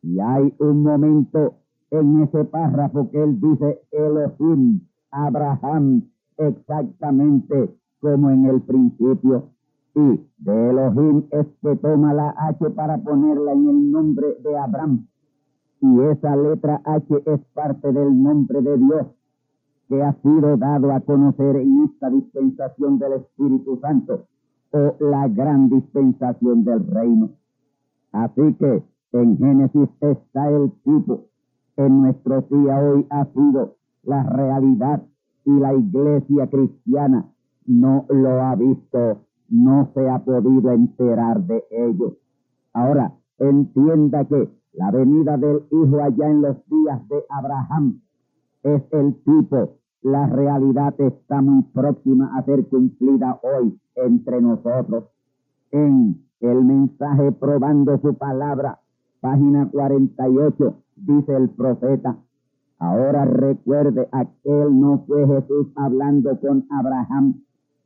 Y 0.04 0.20
hay 0.20 0.54
un 0.60 0.84
momento 0.84 1.56
en 1.92 2.24
ese 2.24 2.44
párrafo 2.46 3.10
que 3.10 3.24
él 3.24 3.40
dice 3.40 3.82
Elohim, 3.92 4.82
Abraham, 5.12 6.04
exactamente 6.38 7.76
como 8.02 8.30
en 8.30 8.46
el 8.46 8.62
principio. 8.62 9.50
Y 9.96 10.20
de 10.40 10.70
Elohim 10.70 11.24
es 11.32 11.48
que 11.62 11.76
toma 11.78 12.14
la 12.14 12.36
H 12.38 12.70
para 12.72 12.98
ponerla 12.98 13.54
en 13.54 13.70
el 13.70 13.92
nombre 13.92 14.36
de 14.44 14.58
Abraham 14.58 15.08
y 15.86 16.02
esa 16.02 16.36
letra 16.36 16.82
H 16.84 17.22
es 17.26 17.40
parte 17.54 17.92
del 17.92 18.24
nombre 18.24 18.62
de 18.62 18.78
Dios 18.78 19.08
que 19.88 20.02
ha 20.02 20.14
sido 20.22 20.58
dado 20.58 20.92
a 20.92 21.00
conocer 21.02 21.58
en 21.58 21.84
esta 21.84 22.10
dispensación 22.10 22.98
del 22.98 23.14
Espíritu 23.14 23.80
Santo 23.80 24.26
o 24.72 24.96
la 25.00 25.28
gran 25.28 25.70
dispensación 25.70 26.64
del 26.64 26.88
reino. 26.88 27.30
Así 28.12 28.54
que 28.56 28.84
en 29.12 29.38
Génesis 29.38 29.90
está 30.02 30.50
el 30.50 30.72
tipo. 30.84 31.26
En 31.78 32.02
nuestro 32.02 32.42
día 32.42 32.80
hoy 32.80 33.06
ha 33.12 33.26
sido 33.26 33.76
la 34.04 34.24
realidad 34.24 35.04
y 35.46 35.52
la 35.52 35.74
iglesia 35.74 36.48
cristiana 36.48 37.30
no 37.68 38.06
lo 38.10 38.42
ha 38.42 38.56
visto, 38.56 39.22
no 39.50 39.92
se 39.94 40.10
ha 40.10 40.20
podido 40.20 40.72
enterar 40.72 41.44
de 41.44 41.64
ello. 41.70 42.18
Ahora, 42.74 43.14
entienda 43.38 44.26
que 44.26 44.50
la 44.78 44.92
venida 44.92 45.38
del 45.38 45.64
Hijo 45.72 46.02
allá 46.02 46.30
en 46.30 46.42
los 46.42 46.58
días 46.68 47.08
de 47.08 47.24
Abraham 47.30 48.02
es 48.64 48.82
el 48.92 49.16
tipo. 49.24 49.78
La 50.02 50.28
realidad 50.28 50.94
está 51.00 51.42
muy 51.42 51.64
próxima 51.74 52.38
a 52.38 52.44
ser 52.44 52.68
cumplida 52.68 53.40
hoy 53.42 53.80
entre 53.96 54.42
nosotros. 54.42 55.06
En 55.72 56.26
el 56.42 56.64
mensaje 56.64 57.32
probando 57.32 57.98
su 58.00 58.14
palabra, 58.16 58.80
página 59.22 59.70
48, 59.72 60.76
dice 60.96 61.36
el 61.36 61.50
profeta, 61.50 62.18
ahora 62.80 63.26
recuerde, 63.26 64.08
aquel 64.12 64.80
no 64.80 65.04
fue 65.08 65.26
Jesús 65.26 65.68
hablando 65.76 66.40
con 66.40 66.66
Abraham, 66.70 67.42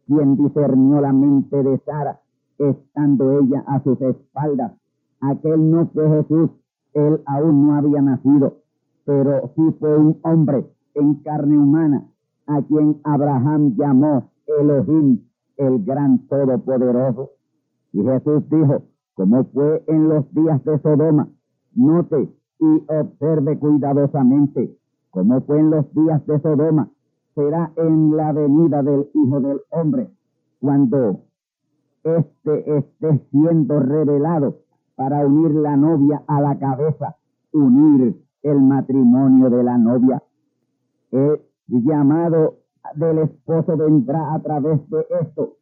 quien 0.07 0.35
discernió 0.37 1.01
la 1.01 1.13
mente 1.13 1.63
de 1.63 1.77
Sara, 1.85 2.19
estando 2.57 3.39
ella 3.39 3.63
a 3.67 3.81
sus 3.83 4.01
espaldas. 4.01 4.73
Aquel 5.21 5.69
no 5.69 5.87
fue 5.87 6.09
Jesús, 6.09 6.49
él 6.93 7.21
aún 7.25 7.67
no 7.67 7.75
había 7.75 8.01
nacido, 8.01 8.57
pero 9.05 9.51
sí 9.55 9.75
fue 9.79 9.97
un 9.97 10.19
hombre 10.23 10.65
en 10.95 11.15
carne 11.15 11.57
humana, 11.57 12.05
a 12.47 12.61
quien 12.63 12.99
Abraham 13.03 13.75
llamó 13.75 14.29
Elohim, 14.59 15.21
el 15.57 15.83
gran 15.83 16.27
todopoderoso. 16.27 17.31
Y 17.93 18.03
Jesús 18.03 18.49
dijo, 18.49 18.83
como 19.15 19.43
fue 19.45 19.83
en 19.87 20.09
los 20.09 20.31
días 20.33 20.63
de 20.63 20.79
Sodoma, 20.79 21.27
note 21.75 22.29
y 22.59 22.83
observe 22.87 23.57
cuidadosamente, 23.57 24.77
como 25.11 25.41
fue 25.41 25.59
en 25.59 25.71
los 25.71 25.93
días 25.93 26.25
de 26.25 26.39
Sodoma, 26.39 26.89
será 27.35 27.71
en 27.77 28.15
la 28.15 28.31
venida 28.33 28.83
del 28.83 29.07
Hijo 29.13 29.39
del 29.39 29.61
Hombre, 29.69 30.09
cuando 30.59 31.21
éste 32.03 32.77
esté 32.77 33.19
siendo 33.31 33.79
revelado 33.79 34.57
para 34.99 35.25
unir 35.25 35.51
la 35.51 35.77
novia 35.77 36.21
a 36.27 36.41
la 36.41 36.59
cabeza, 36.59 37.15
unir 37.53 38.21
el 38.43 38.59
matrimonio 38.59 39.49
de 39.49 39.63
la 39.63 39.77
novia. 39.77 40.21
El 41.11 41.39
llamado 41.69 42.57
del 42.95 43.19
esposo 43.19 43.77
vendrá 43.77 44.33
a 44.33 44.41
través 44.41 44.77
de 44.89 45.05
esto, 45.21 45.55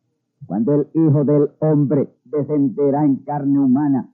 cuando 0.47 0.73
el 0.73 0.88
Hijo 0.95 1.23
del 1.23 1.52
Hombre 1.60 2.10
descenderá 2.26 3.06
en 3.06 3.17
carne 3.17 3.60
humana 3.60 4.10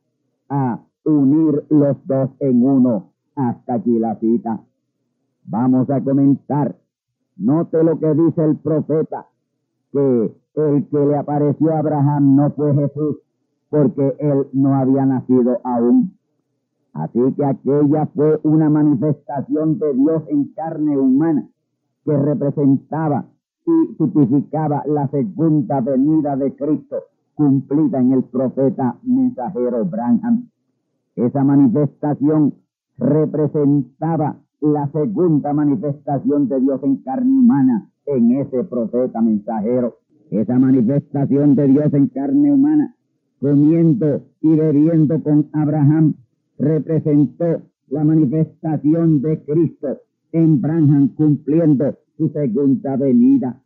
a 0.49 0.81
unir 1.05 1.63
los 1.69 2.05
dos 2.05 2.29
en 2.41 2.61
uno. 2.61 3.13
Hasta 3.37 3.75
aquí 3.75 3.97
la 3.97 4.15
cita. 4.15 4.59
Vamos 5.45 5.89
a 5.89 6.01
comentar. 6.01 6.75
Note 7.37 7.81
lo 7.81 7.97
que 7.97 8.13
dice 8.13 8.43
el 8.43 8.57
profeta, 8.57 9.27
que 9.93 10.35
el 10.55 10.87
que 10.89 11.05
le 11.05 11.15
apareció 11.15 11.73
a 11.73 11.79
Abraham 11.79 12.35
no 12.35 12.51
fue 12.51 12.73
Jesús, 12.73 13.19
porque 13.73 14.15
él 14.19 14.45
no 14.53 14.75
había 14.75 15.03
nacido 15.03 15.59
aún. 15.63 16.15
Así 16.93 17.19
que 17.35 17.43
aquella 17.43 18.05
fue 18.05 18.39
una 18.43 18.69
manifestación 18.69 19.79
de 19.79 19.95
Dios 19.95 20.21
en 20.27 20.53
carne 20.53 20.95
humana 20.95 21.49
que 22.05 22.15
representaba 22.15 23.25
y 23.65 23.95
tipificaba 23.95 24.83
la 24.85 25.07
segunda 25.07 25.81
venida 25.81 26.35
de 26.35 26.55
Cristo 26.55 26.97
cumplida 27.33 27.99
en 27.99 28.11
el 28.11 28.23
profeta 28.25 28.99
mensajero 29.01 29.83
Branham. 29.85 30.49
Esa 31.15 31.43
manifestación 31.43 32.53
representaba 32.99 34.37
la 34.61 34.87
segunda 34.91 35.51
manifestación 35.51 36.47
de 36.47 36.59
Dios 36.59 36.79
en 36.83 36.97
carne 36.97 37.31
humana 37.31 37.89
en 38.05 38.33
ese 38.33 38.65
profeta 38.65 39.19
mensajero. 39.19 39.95
Esa 40.29 40.59
manifestación 40.59 41.55
de 41.55 41.67
Dios 41.69 41.91
en 41.91 42.07
carne 42.09 42.51
humana, 42.51 42.95
comiendo 43.43 44.23
y 44.39 44.55
bebiendo 44.55 45.21
con 45.21 45.49
Abraham, 45.51 46.13
representó 46.57 47.61
la 47.89 48.05
manifestación 48.05 49.21
de 49.21 49.43
Cristo 49.43 49.99
en 50.31 50.61
Branham 50.61 51.09
cumpliendo 51.09 51.93
su 52.17 52.29
segunda 52.29 52.95
venida. 52.95 53.61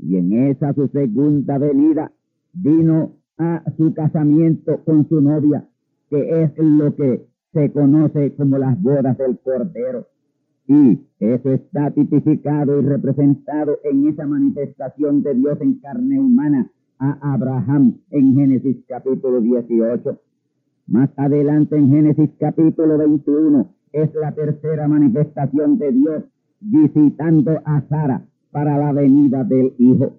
Y 0.00 0.16
en 0.16 0.32
esa 0.32 0.74
su 0.74 0.88
segunda 0.88 1.58
venida 1.58 2.10
vino 2.54 3.12
a 3.38 3.62
su 3.76 3.94
casamiento 3.94 4.82
con 4.84 5.08
su 5.08 5.20
novia, 5.20 5.64
que 6.10 6.42
es 6.42 6.50
lo 6.58 6.96
que 6.96 7.24
se 7.52 7.70
conoce 7.70 8.34
como 8.34 8.58
las 8.58 8.82
bodas 8.82 9.16
del 9.16 9.38
Cordero. 9.38 10.08
Y 10.66 11.06
eso 11.20 11.52
está 11.52 11.92
tipificado 11.92 12.80
y 12.80 12.84
representado 12.84 13.78
en 13.84 14.08
esa 14.08 14.26
manifestación 14.26 15.22
de 15.22 15.34
Dios 15.34 15.60
en 15.60 15.78
carne 15.78 16.18
humana 16.18 16.68
a 16.98 17.34
Abraham 17.34 17.98
en 18.10 18.34
Génesis 18.34 18.76
capítulo 18.88 19.40
18. 19.40 20.18
Más 20.86 21.10
adelante 21.16 21.76
en 21.76 21.88
Génesis 21.90 22.30
capítulo 22.38 22.98
21 22.98 23.68
es 23.92 24.14
la 24.14 24.32
tercera 24.32 24.86
manifestación 24.88 25.78
de 25.78 25.92
Dios 25.92 26.24
visitando 26.60 27.60
a 27.64 27.82
Sara 27.88 28.26
para 28.50 28.78
la 28.78 28.92
venida 28.92 29.44
del 29.44 29.74
Hijo. 29.78 30.18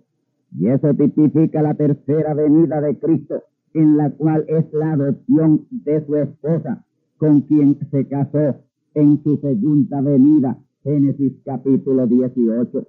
Y 0.57 0.67
eso 0.67 0.93
tipifica 0.93 1.61
la 1.61 1.73
tercera 1.75 2.33
venida 2.33 2.81
de 2.81 2.97
Cristo, 2.97 3.43
en 3.73 3.97
la 3.97 4.09
cual 4.11 4.45
es 4.47 4.65
la 4.73 4.93
adopción 4.93 5.65
de 5.69 6.05
su 6.05 6.15
esposa, 6.15 6.85
con 7.17 7.41
quien 7.41 7.77
se 7.91 8.07
casó 8.07 8.55
en 8.93 9.21
su 9.23 9.37
segunda 9.37 10.01
venida, 10.01 10.57
Génesis 10.83 11.33
capítulo 11.43 12.07
18. 12.07 12.87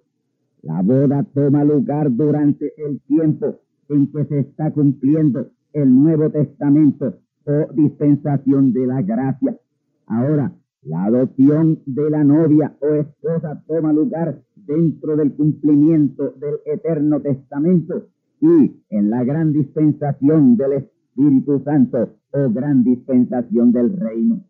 La 0.62 0.82
boda 0.82 1.24
toma 1.34 1.64
lugar 1.64 2.14
durante 2.14 2.72
el 2.76 3.00
tiempo 3.00 3.60
en 3.88 4.10
que 4.12 4.24
se 4.24 4.40
está 4.40 4.70
cumpliendo 4.72 5.48
el 5.72 5.94
Nuevo 5.94 6.30
Testamento 6.30 7.14
o 7.44 7.72
dispensación 7.74 8.72
de 8.72 8.86
la 8.86 9.02
gracia. 9.02 9.56
Ahora, 10.06 10.52
la 10.82 11.04
adopción 11.04 11.80
de 11.86 12.10
la 12.10 12.24
novia 12.24 12.76
o 12.80 12.94
esposa 12.94 13.62
toma 13.66 13.92
lugar 13.92 14.40
dentro 14.54 15.16
del 15.16 15.32
cumplimiento 15.34 16.30
del 16.40 16.56
Eterno 16.64 17.20
Testamento 17.20 18.08
y 18.40 18.82
en 18.90 19.10
la 19.10 19.24
gran 19.24 19.52
dispensación 19.52 20.56
del 20.56 20.72
Espíritu 20.74 21.60
Santo 21.64 22.10
o 22.32 22.50
gran 22.50 22.84
dispensación 22.84 23.72
del 23.72 23.96
reino. 23.96 24.44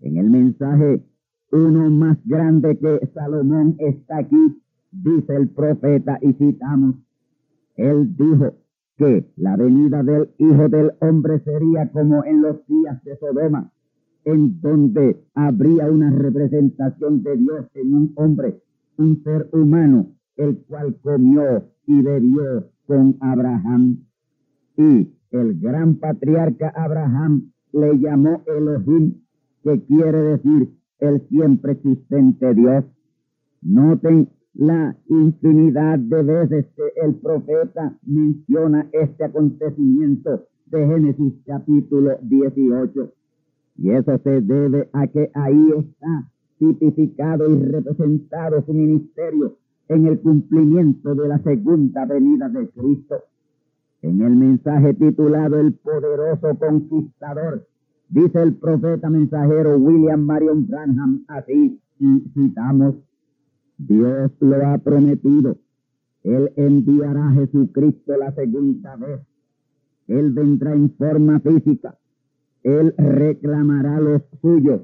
En 0.00 0.16
el 0.16 0.30
mensaje, 0.30 1.02
uno 1.52 1.90
más 1.90 2.18
grande 2.24 2.76
que 2.78 3.06
Salomón 3.14 3.76
está 3.78 4.18
aquí, 4.18 4.60
dice 4.90 5.36
el 5.36 5.48
profeta 5.48 6.18
y 6.20 6.32
citamos. 6.32 6.96
Él 7.76 8.14
dijo 8.16 8.54
la 9.36 9.56
venida 9.56 10.04
del 10.04 10.30
Hijo 10.38 10.68
del 10.68 10.92
Hombre 11.00 11.40
sería 11.40 11.90
como 11.90 12.24
en 12.24 12.40
los 12.40 12.64
días 12.68 13.02
de 13.02 13.16
Sodoma, 13.16 13.72
en 14.24 14.60
donde 14.60 15.24
habría 15.34 15.90
una 15.90 16.10
representación 16.10 17.22
de 17.24 17.36
Dios 17.36 17.66
en 17.74 17.94
un 17.94 18.12
hombre, 18.14 18.62
un 18.98 19.20
ser 19.24 19.48
humano, 19.52 20.06
el 20.36 20.58
cual 20.68 20.96
comió 21.02 21.64
y 21.86 22.00
bebió 22.00 22.70
con 22.86 23.16
Abraham. 23.20 24.04
Y 24.76 25.12
el 25.32 25.58
gran 25.58 25.96
patriarca 25.96 26.72
Abraham 26.76 27.50
le 27.72 27.98
llamó 27.98 28.42
Elohim 28.46 29.14
que 29.64 29.82
quiere 29.82 30.18
decir 30.18 30.78
el 31.00 31.26
siempre 31.28 31.72
existente 31.72 32.54
Dios. 32.54 32.84
Noten 33.62 34.28
la 34.54 34.96
infinidad 35.08 35.98
de 35.98 36.22
veces 36.22 36.66
que 36.76 36.82
el 37.02 37.14
profeta 37.16 37.96
menciona 38.04 38.88
este 38.92 39.24
acontecimiento 39.24 40.44
de 40.66 40.86
Génesis 40.86 41.34
capítulo 41.46 42.16
18. 42.22 43.12
Y 43.78 43.90
eso 43.90 44.18
se 44.18 44.40
debe 44.42 44.88
a 44.92 45.06
que 45.06 45.30
ahí 45.34 45.70
está 45.78 46.30
tipificado 46.58 47.50
y 47.50 47.62
representado 47.64 48.62
su 48.64 48.72
ministerio 48.72 49.56
en 49.88 50.06
el 50.06 50.20
cumplimiento 50.20 51.14
de 51.14 51.28
la 51.28 51.38
segunda 51.42 52.04
venida 52.04 52.48
de 52.48 52.68
Cristo. 52.68 53.16
En 54.02 54.20
el 54.20 54.36
mensaje 54.36 54.94
titulado 54.94 55.58
El 55.58 55.74
poderoso 55.74 56.56
conquistador, 56.58 57.66
Dice 58.12 58.42
el 58.42 58.56
profeta 58.56 59.08
mensajero 59.08 59.78
William 59.78 60.20
Marion 60.20 60.66
Branham 60.66 61.24
así, 61.28 61.80
y 61.98 62.20
citamos, 62.34 62.96
Dios 63.86 64.30
lo 64.38 64.66
ha 64.66 64.78
prometido. 64.78 65.56
Él 66.22 66.52
enviará 66.56 67.28
a 67.28 67.32
Jesucristo 67.32 68.16
la 68.16 68.32
segunda 68.32 68.94
vez. 68.96 69.20
Él 70.06 70.32
vendrá 70.32 70.72
en 70.72 70.90
forma 70.90 71.40
física. 71.40 71.96
Él 72.62 72.94
reclamará 72.96 74.00
los 74.00 74.22
suyos. 74.40 74.82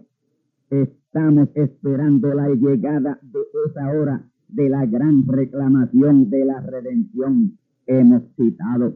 Estamos 0.71 1.49
esperando 1.55 2.35
la 2.35 2.49
llegada 2.49 3.21
de 3.23 3.39
esa 3.67 3.89
hora 3.93 4.29
de 4.49 4.69
la 4.69 4.85
gran 4.87 5.27
reclamación 5.29 6.29
de 6.31 6.45
la 6.45 6.61
redención. 6.61 7.57
Hemos 7.87 8.23
citado. 8.37 8.95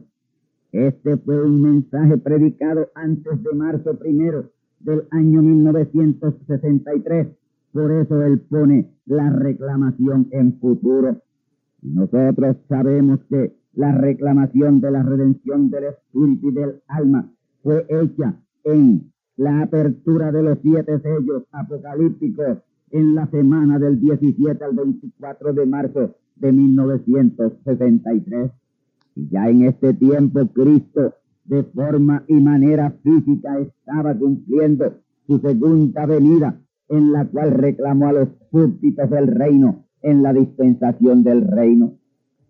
Este 0.73 1.17
fue 1.17 1.41
un 1.45 1.61
mensaje 1.61 2.17
predicado 2.17 2.89
antes 2.95 3.41
de 3.41 3.53
marzo 3.53 3.97
primero 3.97 4.51
del 4.79 5.03
año 5.11 5.41
1963. 5.41 7.27
Por 7.73 7.91
eso 7.91 8.23
él 8.23 8.39
pone 8.39 8.89
la 9.05 9.29
reclamación 9.31 10.27
en 10.31 10.57
futuro. 10.59 11.17
Nosotros 11.81 12.55
sabemos 12.69 13.19
que 13.29 13.57
la 13.73 13.91
reclamación 13.91 14.79
de 14.79 14.91
la 14.91 15.03
redención 15.03 15.69
del 15.71 15.85
espíritu 15.85 16.49
y 16.49 16.53
del 16.53 16.81
alma 16.87 17.29
fue 17.63 17.85
hecha 17.89 18.35
en 18.63 19.11
la 19.35 19.63
apertura 19.63 20.31
de 20.31 20.43
los 20.43 20.59
siete 20.61 20.99
sellos 20.99 21.43
apocalípticos 21.51 22.59
en 22.91 23.15
la 23.15 23.25
semana 23.27 23.79
del 23.79 23.99
17 23.99 24.63
al 24.63 24.75
24 24.75 25.53
de 25.53 25.65
marzo 25.65 26.15
de 26.35 26.51
1963. 26.51 28.51
Y 29.15 29.29
ya 29.29 29.49
en 29.49 29.63
este 29.63 29.95
tiempo 29.95 30.45
Cristo 30.53 31.15
de 31.45 31.63
forma 31.63 32.23
y 32.27 32.35
manera 32.35 32.91
física 33.03 33.57
estaba 33.59 34.15
cumpliendo 34.15 34.93
su 35.27 35.39
segunda 35.39 36.05
venida, 36.05 36.59
en 36.89 37.11
la 37.11 37.25
cual 37.25 37.51
reclamó 37.51 38.07
a 38.07 38.13
los 38.13 38.29
súbditos 38.51 39.09
del 39.09 39.27
reino 39.27 39.85
en 40.01 40.23
la 40.23 40.33
dispensación 40.33 41.23
del 41.23 41.47
reino. 41.47 41.93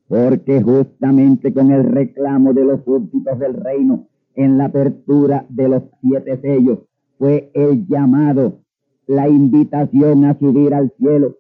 porque 0.07 0.61
justamente 0.61 1.53
con 1.53 1.71
el 1.71 1.85
reclamo 1.85 2.53
de 2.53 2.65
los 2.65 2.83
súbditos 2.83 3.39
del 3.39 3.55
reino 3.55 4.07
en 4.35 4.57
la 4.57 4.65
apertura 4.65 5.45
de 5.49 5.69
los 5.69 5.83
siete 6.01 6.39
sellos 6.41 6.79
fue 7.17 7.51
el 7.53 7.87
llamado, 7.87 8.59
la 9.07 9.29
invitación 9.29 10.25
a 10.25 10.37
subir 10.37 10.73
al 10.73 10.91
cielo, 10.99 11.37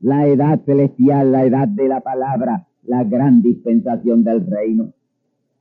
la 0.00 0.26
edad 0.26 0.60
celestial, 0.64 1.32
la 1.32 1.44
edad 1.44 1.68
de 1.68 1.88
la 1.88 2.00
palabra, 2.00 2.68
la 2.82 3.02
gran 3.04 3.42
dispensación 3.42 4.24
del 4.24 4.46
reino. 4.46 4.92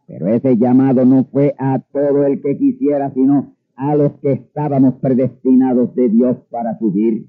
Pero 0.08 0.28
ese 0.28 0.58
llamado 0.58 1.06
no 1.06 1.24
fue 1.32 1.56
a 1.58 1.80
todo 1.80 2.26
el 2.26 2.42
que 2.42 2.58
quisiera, 2.58 3.14
sino 3.14 3.56
a 3.82 3.96
los 3.96 4.12
que 4.22 4.34
estábamos 4.34 4.94
predestinados 5.02 5.96
de 5.96 6.08
Dios 6.08 6.38
para 6.52 6.78
subir. 6.78 7.26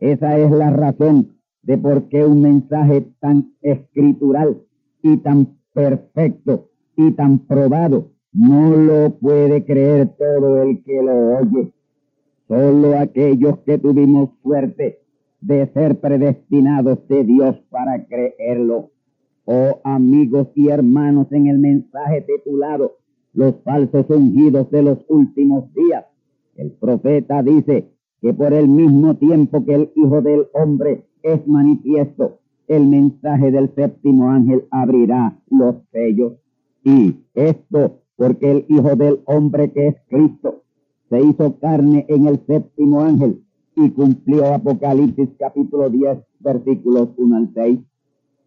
Esa 0.00 0.36
es 0.38 0.50
la 0.50 0.68
razón 0.68 1.32
de 1.62 1.78
por 1.78 2.10
qué 2.10 2.26
un 2.26 2.42
mensaje 2.42 3.06
tan 3.20 3.54
escritural 3.62 4.60
y 5.02 5.16
tan 5.16 5.56
perfecto 5.72 6.68
y 6.94 7.12
tan 7.12 7.38
probado 7.38 8.10
no 8.34 8.76
lo 8.76 9.14
puede 9.18 9.64
creer 9.64 10.08
todo 10.18 10.62
el 10.62 10.82
que 10.84 11.02
lo 11.02 11.38
oye. 11.38 11.72
Solo 12.48 12.98
aquellos 12.98 13.60
que 13.60 13.78
tuvimos 13.78 14.28
suerte 14.42 14.98
de 15.40 15.66
ser 15.72 16.00
predestinados 16.00 17.08
de 17.08 17.24
Dios 17.24 17.56
para 17.70 18.04
creerlo. 18.04 18.90
Oh 19.46 19.80
amigos 19.84 20.48
y 20.54 20.68
hermanos, 20.68 21.32
en 21.32 21.46
el 21.46 21.58
mensaje 21.58 22.20
titulado 22.20 22.98
Los 23.34 23.54
falsos 23.64 24.06
ungidos 24.10 24.70
de 24.70 24.82
los 24.82 24.98
últimos 25.08 25.72
días, 25.74 26.04
el 26.56 26.72
profeta 26.72 27.42
dice 27.42 27.88
que 28.20 28.34
por 28.34 28.52
el 28.52 28.68
mismo 28.68 29.16
tiempo 29.16 29.64
que 29.64 29.74
el 29.74 29.92
Hijo 29.96 30.20
del 30.20 30.46
Hombre 30.52 31.06
es 31.22 31.46
manifiesto, 31.46 32.40
el 32.68 32.86
mensaje 32.86 33.50
del 33.50 33.74
séptimo 33.74 34.30
ángel 34.30 34.64
abrirá 34.70 35.38
los 35.50 35.76
sellos. 35.92 36.34
Y 36.84 37.16
esto 37.34 38.02
porque 38.16 38.50
el 38.50 38.66
Hijo 38.68 38.96
del 38.96 39.20
Hombre 39.24 39.72
que 39.72 39.88
es 39.88 39.96
Cristo 40.08 40.62
se 41.08 41.20
hizo 41.20 41.58
carne 41.58 42.06
en 42.08 42.26
el 42.26 42.38
séptimo 42.46 43.00
ángel 43.00 43.42
y 43.76 43.90
cumplió 43.90 44.54
Apocalipsis 44.54 45.30
capítulo 45.38 45.88
10 45.88 46.18
versículos 46.40 47.10
1 47.16 47.36
al 47.36 47.50
6. 47.54 47.78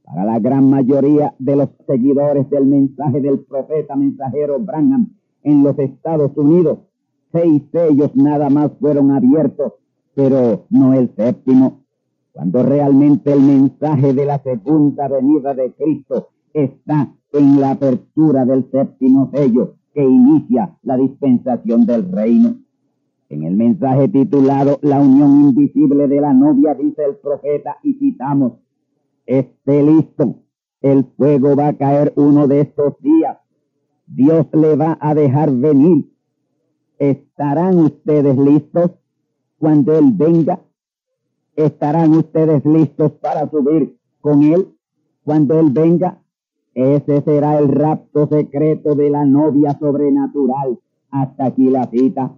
Para 0.06 0.24
la 0.24 0.40
gran 0.40 0.70
mayoría 0.70 1.34
de 1.40 1.56
los 1.56 1.70
seguidores 1.88 2.48
del 2.52 2.68
mensaje 2.68 3.22
del 3.22 3.40
profeta 3.40 3.96
mensajero 3.96 4.60
Branham 4.60 5.10
en 5.42 5.64
los 5.64 5.78
Estados 5.80 6.32
Unidos, 6.36 6.80
seis 7.32 7.64
sellos 7.72 8.16
nada 8.16 8.50
más 8.52 8.72
fueron 8.80 9.12
abiertos, 9.12 9.74
pero 10.14 10.66
no 10.70 10.94
el 10.94 11.10
séptimo 11.16 11.86
cuando 12.32 12.64
realmente 12.64 13.32
el 13.34 13.40
mensaje 13.40 14.14
de 14.14 14.26
la 14.26 14.40
segunda 14.44 15.08
venida 15.08 15.54
de 15.54 15.72
Cristo 15.72 16.30
está 16.54 17.12
en 17.32 17.60
la 17.60 17.72
apertura 17.72 18.46
del 18.46 18.70
séptimo 18.72 19.32
sello 19.34 19.76
que 19.94 20.04
inicia 20.04 20.78
la 20.84 20.98
dispensación 20.98 21.86
del 21.86 22.12
reino. 22.12 22.58
En 23.30 23.44
el 23.44 23.56
mensaje 23.56 24.10
titulado 24.10 24.78
La 24.82 25.02
unión 25.02 25.32
invisible 25.46 26.08
de 26.08 26.22
la 26.22 26.34
novia 26.34 26.76
dice 26.76 27.04
el 27.06 27.16
profeta 27.16 27.78
y 27.82 27.94
citamos, 27.94 28.54
esté 29.26 29.84
listo, 29.84 30.36
el 30.82 31.06
fuego 31.18 31.56
va 31.56 31.70
a 31.70 31.78
caer 31.78 32.14
uno 32.16 32.48
de 32.48 32.62
estos 32.62 33.00
días, 33.00 33.38
Dios 34.08 34.48
le 34.54 34.76
va 34.76 34.98
a 35.02 35.16
dejar 35.16 35.52
venir. 35.52 36.12
¿Estarán 37.00 37.80
ustedes 37.80 38.38
listos 38.38 38.92
cuando 39.58 39.98
Él 39.98 40.12
venga? 40.14 40.60
¿Estarán 41.56 42.12
ustedes 42.12 42.64
listos 42.66 43.12
para 43.14 43.50
subir 43.50 43.98
con 44.22 44.44
Él 44.44 44.68
cuando 45.24 45.60
Él 45.60 45.72
venga? 45.72 46.22
Ese 46.74 47.22
será 47.22 47.58
el 47.58 47.70
rapto 47.70 48.28
secreto 48.28 48.96
de 48.96 49.10
la 49.10 49.26
novia 49.26 49.78
sobrenatural. 49.80 50.78
Hasta 51.10 51.46
aquí 51.46 51.70
la 51.70 51.88
cita. 51.88 52.36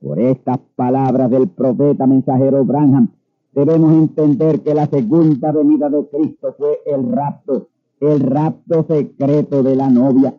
Por 0.00 0.20
estas 0.20 0.58
palabras 0.76 1.30
del 1.30 1.48
profeta 1.48 2.06
mensajero 2.06 2.64
Branham, 2.64 3.12
debemos 3.52 3.92
entender 3.92 4.60
que 4.62 4.74
la 4.74 4.86
segunda 4.86 5.52
venida 5.52 5.88
de 5.88 6.06
Cristo 6.08 6.54
fue 6.56 6.80
el 6.86 7.10
rapto, 7.12 7.68
el 8.00 8.20
rapto 8.20 8.86
secreto 8.88 9.62
de 9.62 9.76
la 9.76 9.88
novia. 9.88 10.34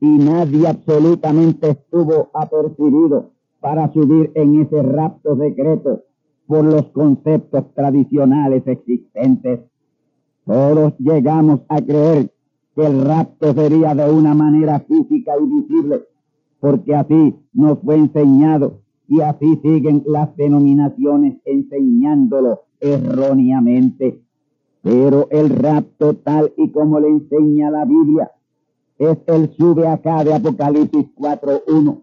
Y 0.00 0.18
nadie 0.18 0.68
absolutamente 0.68 1.70
estuvo 1.70 2.30
apercibido 2.34 3.30
para 3.60 3.92
subir 3.92 4.30
en 4.34 4.60
ese 4.60 4.82
rapto 4.82 5.36
secreto 5.38 6.02
por 6.46 6.64
los 6.64 6.84
conceptos 6.90 7.72
tradicionales 7.74 8.62
existentes. 8.66 9.60
Todos 10.44 10.92
llegamos 10.98 11.60
a 11.68 11.80
creer 11.80 12.30
que 12.74 12.86
el 12.86 13.04
rapto 13.04 13.54
sería 13.54 13.94
de 13.94 14.10
una 14.10 14.34
manera 14.34 14.80
física 14.80 15.32
y 15.40 15.46
visible, 15.46 16.02
porque 16.60 16.94
así 16.94 17.36
nos 17.52 17.78
fue 17.80 17.96
enseñado 17.96 18.83
y 19.08 19.20
así 19.20 19.56
siguen 19.62 20.02
las 20.06 20.36
denominaciones 20.36 21.36
enseñándolo 21.44 22.62
erróneamente. 22.80 24.20
Pero 24.82 25.28
el 25.30 25.50
rapto 25.50 26.14
tal 26.14 26.52
y 26.56 26.70
como 26.70 27.00
le 27.00 27.08
enseña 27.08 27.70
la 27.70 27.84
Biblia 27.84 28.30
es 28.98 29.18
el 29.26 29.50
sube 29.56 29.88
acá 29.88 30.22
de 30.24 30.34
Apocalipsis 30.34 31.06
4.1 31.16 32.02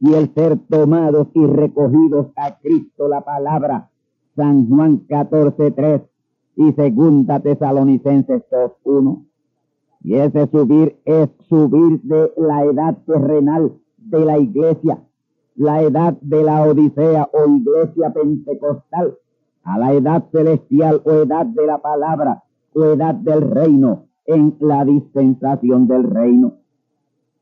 y 0.00 0.14
el 0.14 0.32
ser 0.34 0.58
tomados 0.68 1.28
y 1.34 1.46
recogidos 1.46 2.28
a 2.36 2.58
Cristo 2.58 3.08
la 3.08 3.22
palabra. 3.22 3.90
San 4.34 4.68
Juan 4.68 5.06
14.3 5.08 6.02
y 6.56 6.72
segunda 6.72 7.40
Tesalonicenses 7.40 8.42
2.1. 8.50 9.24
Y 10.02 10.14
ese 10.14 10.46
subir 10.48 10.98
es 11.04 11.30
subir 11.48 12.00
de 12.02 12.32
la 12.36 12.64
edad 12.64 12.96
terrenal 13.06 13.72
de 13.96 14.24
la 14.24 14.38
iglesia, 14.38 14.98
la 15.56 15.82
edad 15.82 16.14
de 16.20 16.42
la 16.42 16.62
Odisea 16.62 17.28
o 17.32 17.48
iglesia 17.48 18.12
pentecostal, 18.12 19.16
a 19.64 19.78
la 19.78 19.92
edad 19.92 20.24
celestial 20.30 21.00
o 21.04 21.10
edad 21.10 21.46
de 21.46 21.66
la 21.66 21.78
palabra 21.78 22.44
o 22.74 22.84
edad 22.84 23.14
del 23.14 23.50
reino 23.50 24.04
en 24.26 24.56
la 24.60 24.84
dispensación 24.84 25.88
del 25.88 26.04
reino. 26.04 26.58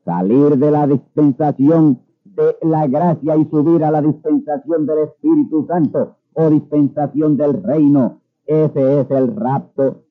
Salir 0.05 0.57
de 0.57 0.71
la 0.71 0.87
dispensación 0.87 1.99
de 2.23 2.55
la 2.61 2.87
gracia 2.87 3.35
y 3.37 3.45
subir 3.45 3.83
a 3.83 3.91
la 3.91 4.01
dispensación 4.01 4.85
del 4.85 4.99
Espíritu 4.99 5.65
Santo 5.67 6.15
o 6.33 6.49
dispensación 6.49 7.35
del 7.37 7.61
reino. 7.63 8.21
Ese 8.45 9.01
es 9.01 9.11
el 9.11 9.35
rapto. 9.35 10.03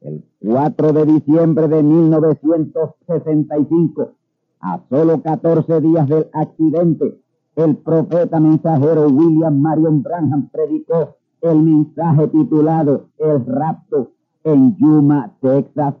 El 0.00 0.24
4 0.40 0.92
de 0.92 1.06
diciembre 1.06 1.68
de 1.68 1.82
1965, 1.82 4.12
a 4.60 4.80
solo 4.88 5.20
14 5.22 5.80
días 5.80 6.08
del 6.08 6.28
accidente, 6.32 7.23
el 7.56 7.76
profeta 7.76 8.40
mensajero 8.40 9.08
William 9.08 9.60
Marion 9.60 10.02
Branham 10.02 10.48
predicó 10.50 11.16
el 11.40 11.62
mensaje 11.62 12.28
titulado 12.28 13.08
El 13.18 13.44
rapto 13.46 14.10
en 14.42 14.76
Yuma, 14.76 15.32
Texas. 15.40 15.94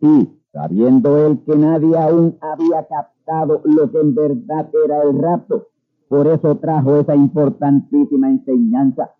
Y 0.00 0.28
sabiendo 0.52 1.18
él 1.26 1.40
que 1.44 1.56
nadie 1.56 1.96
aún 1.98 2.36
había 2.40 2.86
captado 2.86 3.60
lo 3.64 3.90
que 3.90 4.00
en 4.00 4.14
verdad 4.14 4.70
era 4.84 5.02
el 5.02 5.18
rapto. 5.18 5.66
Por 6.08 6.26
eso 6.26 6.56
trajo 6.56 6.96
esa 6.96 7.14
importantísima 7.14 8.30
enseñanza. 8.30 9.10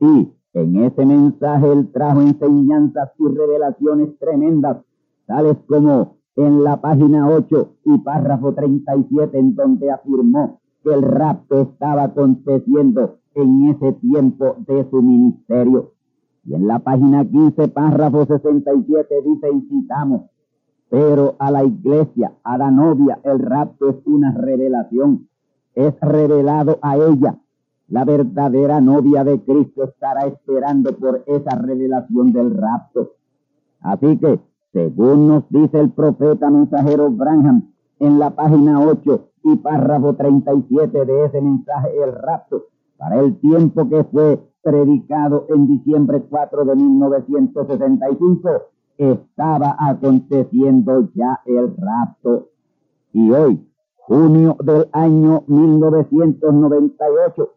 Y 0.00 0.32
en 0.52 0.84
ese 0.84 1.06
mensaje 1.06 1.72
él 1.72 1.90
trajo 1.92 2.20
enseñanzas 2.20 3.10
y 3.18 3.28
revelaciones 3.28 4.18
tremendas, 4.18 4.78
tales 5.26 5.56
como 5.66 6.18
en 6.36 6.62
la 6.62 6.80
página 6.80 7.28
8 7.28 7.70
y 7.84 7.98
párrafo 7.98 8.54
37, 8.54 9.38
en 9.38 9.54
donde 9.54 9.90
afirmó 9.90 10.60
el 10.92 11.02
rapto 11.02 11.60
estaba 11.62 12.04
aconteciendo 12.04 13.18
en 13.34 13.68
ese 13.70 13.92
tiempo 13.94 14.56
de 14.66 14.88
su 14.90 15.02
ministerio. 15.02 15.92
Y 16.44 16.54
en 16.54 16.66
la 16.66 16.78
página 16.78 17.24
15, 17.24 17.68
párrafo 17.68 18.26
67, 18.26 19.14
dice 19.24 19.48
y 19.52 19.60
citamos, 19.68 20.22
pero 20.90 21.36
a 21.38 21.50
la 21.50 21.64
iglesia, 21.64 22.32
a 22.42 22.56
la 22.56 22.70
novia, 22.70 23.20
el 23.24 23.38
rapto 23.38 23.90
es 23.90 23.96
una 24.06 24.32
revelación. 24.32 25.28
Es 25.74 25.94
revelado 26.00 26.78
a 26.82 26.96
ella. 26.96 27.38
La 27.88 28.04
verdadera 28.04 28.80
novia 28.80 29.24
de 29.24 29.40
Cristo 29.40 29.84
estará 29.84 30.26
esperando 30.26 30.96
por 30.96 31.22
esa 31.26 31.56
revelación 31.56 32.32
del 32.32 32.56
rapto. 32.56 33.12
Así 33.80 34.16
que, 34.18 34.40
según 34.72 35.28
nos 35.28 35.48
dice 35.50 35.78
el 35.78 35.90
profeta 35.90 36.50
mensajero 36.50 37.10
Branham 37.10 37.70
en 37.98 38.18
la 38.18 38.30
página 38.30 38.80
8 38.80 39.27
y 39.42 39.56
párrafo 39.56 40.14
37 40.14 41.04
de 41.04 41.24
ese 41.24 41.40
mensaje, 41.40 41.90
el 42.02 42.12
rapto, 42.12 42.66
para 42.96 43.20
el 43.20 43.38
tiempo 43.40 43.88
que 43.88 44.04
fue 44.04 44.40
predicado 44.62 45.46
en 45.48 45.66
diciembre 45.66 46.22
4 46.28 46.64
de 46.64 46.76
1965, 46.76 48.50
estaba 48.98 49.76
aconteciendo 49.78 51.08
ya 51.14 51.40
el 51.46 51.74
rapto. 51.76 52.48
Y 53.12 53.30
hoy, 53.30 53.66
junio 53.96 54.56
del 54.62 54.88
año 54.92 55.44
1998, 55.46 57.52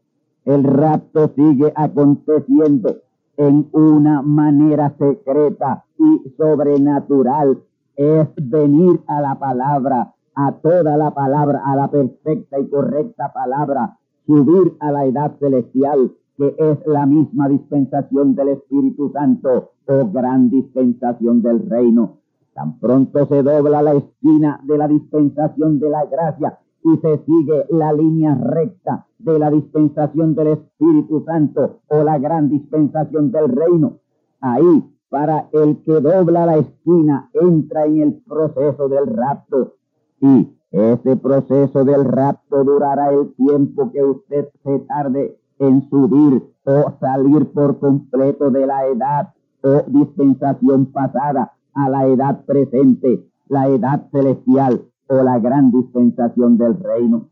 el 0.45 0.63
rapto 0.63 1.31
sigue 1.35 1.73
aconteciendo 1.75 2.95
en 3.37 3.67
una 3.71 4.21
manera 4.21 4.93
secreta 4.97 5.85
y 5.97 6.29
sobrenatural 6.37 7.63
es 7.95 8.27
venir 8.35 9.01
a 9.07 9.21
la 9.21 9.39
palabra, 9.39 10.13
a 10.35 10.53
toda 10.53 10.97
la 10.97 11.11
palabra, 11.11 11.61
a 11.65 11.75
la 11.75 11.89
perfecta 11.89 12.59
y 12.59 12.67
correcta 12.69 13.31
palabra, 13.33 13.97
subir 14.25 14.75
a 14.79 14.91
la 14.91 15.05
edad 15.05 15.35
celestial, 15.39 16.11
que 16.37 16.55
es 16.57 16.79
la 16.85 17.05
misma 17.05 17.49
dispensación 17.49 18.35
del 18.35 18.49
Espíritu 18.49 19.11
Santo 19.11 19.71
o 19.87 20.11
gran 20.11 20.49
dispensación 20.49 21.41
del 21.41 21.69
reino. 21.69 22.17
Tan 22.53 22.79
pronto 22.79 23.25
se 23.27 23.43
dobla 23.43 23.81
la 23.81 23.93
esquina 23.93 24.59
de 24.63 24.77
la 24.77 24.87
dispensación 24.87 25.79
de 25.79 25.89
la 25.89 26.05
gracia 26.05 26.59
y 26.83 26.97
se 26.97 27.23
sigue 27.25 27.65
la 27.69 27.93
línea 27.93 28.35
recta 28.35 29.05
de 29.19 29.39
la 29.39 29.51
dispensación 29.51 30.35
del 30.35 30.47
Espíritu 30.47 31.23
Santo 31.25 31.81
o 31.87 32.03
la 32.03 32.17
gran 32.17 32.49
dispensación 32.49 33.31
del 33.31 33.49
reino. 33.49 33.99
Ahí, 34.41 34.83
para 35.09 35.49
el 35.51 35.81
que 35.83 35.99
dobla 36.01 36.45
la 36.45 36.57
esquina, 36.57 37.29
entra 37.33 37.85
en 37.85 38.01
el 38.01 38.13
proceso 38.27 38.89
del 38.89 39.07
rapto. 39.07 39.75
Y 40.21 40.55
ese 40.71 41.17
proceso 41.17 41.83
del 41.83 42.05
rapto 42.05 42.63
durará 42.63 43.11
el 43.11 43.33
tiempo 43.33 43.91
que 43.91 44.03
usted 44.03 44.47
se 44.63 44.79
tarde 44.79 45.37
en 45.59 45.89
subir 45.89 46.43
o 46.63 46.93
salir 46.99 47.51
por 47.51 47.79
completo 47.79 48.49
de 48.49 48.65
la 48.65 48.85
edad 48.85 49.33
o 49.63 49.83
dispensación 49.87 50.85
pasada 50.87 51.53
a 51.73 51.89
la 51.89 52.05
edad 52.05 52.45
presente, 52.45 53.27
la 53.47 53.67
edad 53.67 54.07
celestial 54.11 54.81
o 55.07 55.15
la 55.23 55.39
gran 55.39 55.71
dispensación 55.71 56.57
del 56.57 56.79
reino. 56.79 57.27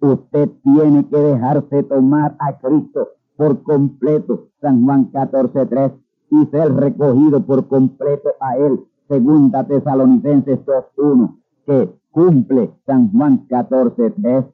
Usted 0.00 0.50
tiene 0.62 1.06
que 1.08 1.16
dejarse 1.16 1.82
tomar 1.84 2.36
a 2.38 2.58
Cristo 2.58 3.08
por 3.36 3.62
completo, 3.62 4.48
San 4.60 4.84
Juan 4.84 5.12
14.3, 5.12 5.92
y 6.30 6.46
ser 6.46 6.74
recogido 6.74 7.44
por 7.44 7.68
completo 7.68 8.30
a 8.40 8.56
Él, 8.56 8.80
segunda 9.08 9.64
Tesalonicenses 9.64 10.58
2.1, 10.64 11.38
que 11.66 11.99
cumple 12.10 12.70
San 12.86 13.10
Juan 13.12 13.46
14.3. 13.48 14.46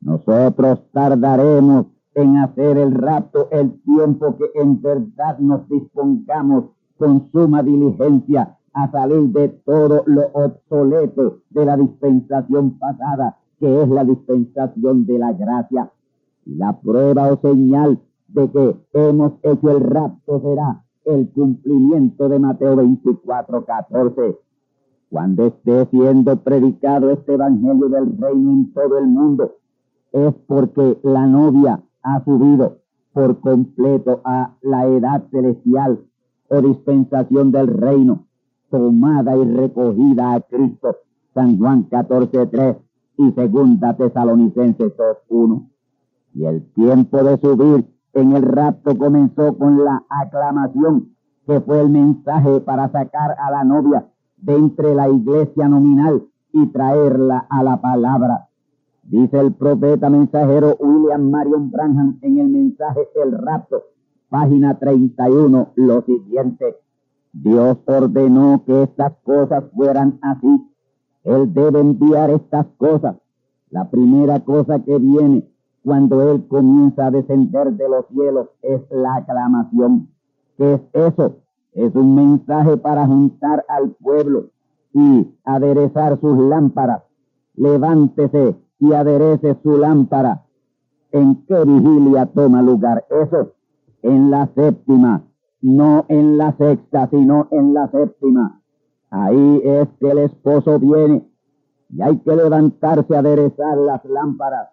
Nosotros 0.00 0.80
tardaremos 0.92 1.86
en 2.14 2.36
hacer 2.38 2.76
el 2.78 2.92
rapto 2.94 3.48
el 3.50 3.80
tiempo 3.82 4.36
que 4.36 4.50
en 4.54 4.80
verdad 4.82 5.38
nos 5.38 5.68
dispongamos 5.68 6.64
con 6.98 7.30
suma 7.32 7.62
diligencia 7.62 8.58
a 8.74 8.90
salir 8.90 9.28
de 9.30 9.48
todo 9.48 10.02
lo 10.06 10.26
obsoleto 10.32 11.40
de 11.50 11.64
la 11.64 11.76
dispensación 11.76 12.78
pasada, 12.78 13.38
que 13.58 13.82
es 13.82 13.88
la 13.88 14.04
dispensación 14.04 15.06
de 15.06 15.18
la 15.18 15.32
gracia. 15.32 15.90
La 16.46 16.80
prueba 16.80 17.32
o 17.32 17.40
señal 17.40 18.00
de 18.28 18.50
que 18.50 18.76
hemos 18.94 19.32
hecho 19.42 19.70
el 19.70 19.80
rapto 19.80 20.40
será 20.40 20.84
el 21.04 21.28
cumplimiento 21.30 22.28
de 22.28 22.38
Mateo 22.38 22.76
24, 22.76 23.64
14. 23.64 24.38
Cuando 25.12 25.48
esté 25.48 25.84
siendo 25.90 26.38
predicado 26.38 27.10
este 27.10 27.34
evangelio 27.34 27.90
del 27.90 28.16
reino 28.16 28.50
en 28.50 28.72
todo 28.72 28.96
el 28.96 29.08
mundo, 29.08 29.56
es 30.10 30.32
porque 30.46 30.98
la 31.02 31.26
novia 31.26 31.82
ha 32.02 32.24
subido 32.24 32.78
por 33.12 33.38
completo 33.40 34.22
a 34.24 34.54
la 34.62 34.86
edad 34.86 35.22
celestial 35.30 36.00
o 36.48 36.62
dispensación 36.62 37.52
del 37.52 37.66
reino 37.66 38.24
tomada 38.70 39.36
y 39.36 39.44
recogida 39.54 40.32
a 40.32 40.40
Cristo. 40.40 40.96
San 41.34 41.58
Juan 41.58 41.90
14.3 41.90 42.78
y 43.18 43.32
segunda 43.32 43.94
Tesalonicenses 43.94 44.96
2.1. 44.96 45.68
Y 46.36 46.46
el 46.46 46.72
tiempo 46.72 47.22
de 47.22 47.36
subir 47.36 47.86
en 48.14 48.32
el 48.32 48.42
rapto 48.44 48.96
comenzó 48.96 49.58
con 49.58 49.84
la 49.84 50.04
aclamación, 50.08 51.14
que 51.46 51.60
fue 51.60 51.82
el 51.82 51.90
mensaje 51.90 52.60
para 52.60 52.90
sacar 52.90 53.36
a 53.38 53.50
la 53.50 53.62
novia 53.64 54.06
de 54.42 54.54
entre 54.54 54.94
la 54.94 55.08
iglesia 55.08 55.68
nominal 55.68 56.24
y 56.52 56.66
traerla 56.66 57.46
a 57.48 57.62
la 57.62 57.80
palabra. 57.80 58.48
Dice 59.04 59.38
el 59.40 59.52
profeta 59.54 60.10
mensajero 60.10 60.76
William 60.78 61.30
Marion 61.30 61.70
Branham 61.70 62.18
en 62.22 62.38
el 62.38 62.48
mensaje 62.48 63.08
El 63.22 63.32
rapto, 63.38 63.84
página 64.28 64.78
31, 64.78 65.72
lo 65.74 66.02
siguiente. 66.02 66.76
Dios 67.32 67.78
ordenó 67.86 68.62
que 68.64 68.82
estas 68.82 69.14
cosas 69.24 69.64
fueran 69.74 70.18
así. 70.22 70.68
Él 71.24 71.52
debe 71.52 71.80
enviar 71.80 72.30
estas 72.30 72.66
cosas. 72.76 73.16
La 73.70 73.90
primera 73.90 74.40
cosa 74.40 74.80
que 74.80 74.98
viene 74.98 75.48
cuando 75.82 76.30
Él 76.30 76.46
comienza 76.46 77.06
a 77.06 77.10
descender 77.10 77.72
de 77.72 77.88
los 77.88 78.06
cielos 78.08 78.48
es 78.62 78.82
la 78.90 79.16
aclamación. 79.16 80.08
¿Qué 80.56 80.74
es 80.74 80.80
eso? 80.92 81.41
Es 81.72 81.94
un 81.94 82.14
mensaje 82.14 82.76
para 82.76 83.06
juntar 83.06 83.64
al 83.68 83.90
pueblo 83.92 84.50
y 84.92 85.34
aderezar 85.44 86.20
sus 86.20 86.38
lámparas. 86.38 87.02
Levántese 87.54 88.56
y 88.78 88.92
aderece 88.92 89.56
su 89.62 89.78
lámpara. 89.78 90.44
¿En 91.10 91.44
qué 91.46 91.64
vigilia 91.64 92.26
toma 92.26 92.62
lugar 92.62 93.04
eso? 93.10 93.52
En 94.02 94.30
la 94.30 94.48
séptima 94.54 95.24
no 95.62 96.04
en 96.08 96.36
la 96.36 96.54
sexta, 96.56 97.08
sino 97.08 97.48
en 97.52 97.72
la 97.72 97.88
séptima. 97.90 98.60
Ahí 99.10 99.62
es 99.64 99.88
que 100.00 100.10
el 100.10 100.18
esposo 100.18 100.78
viene 100.78 101.24
y 101.88 102.02
hay 102.02 102.18
que 102.18 102.34
levantarse 102.34 103.14
a 103.14 103.20
aderezar 103.20 103.78
las 103.78 104.04
lámparas. 104.04 104.70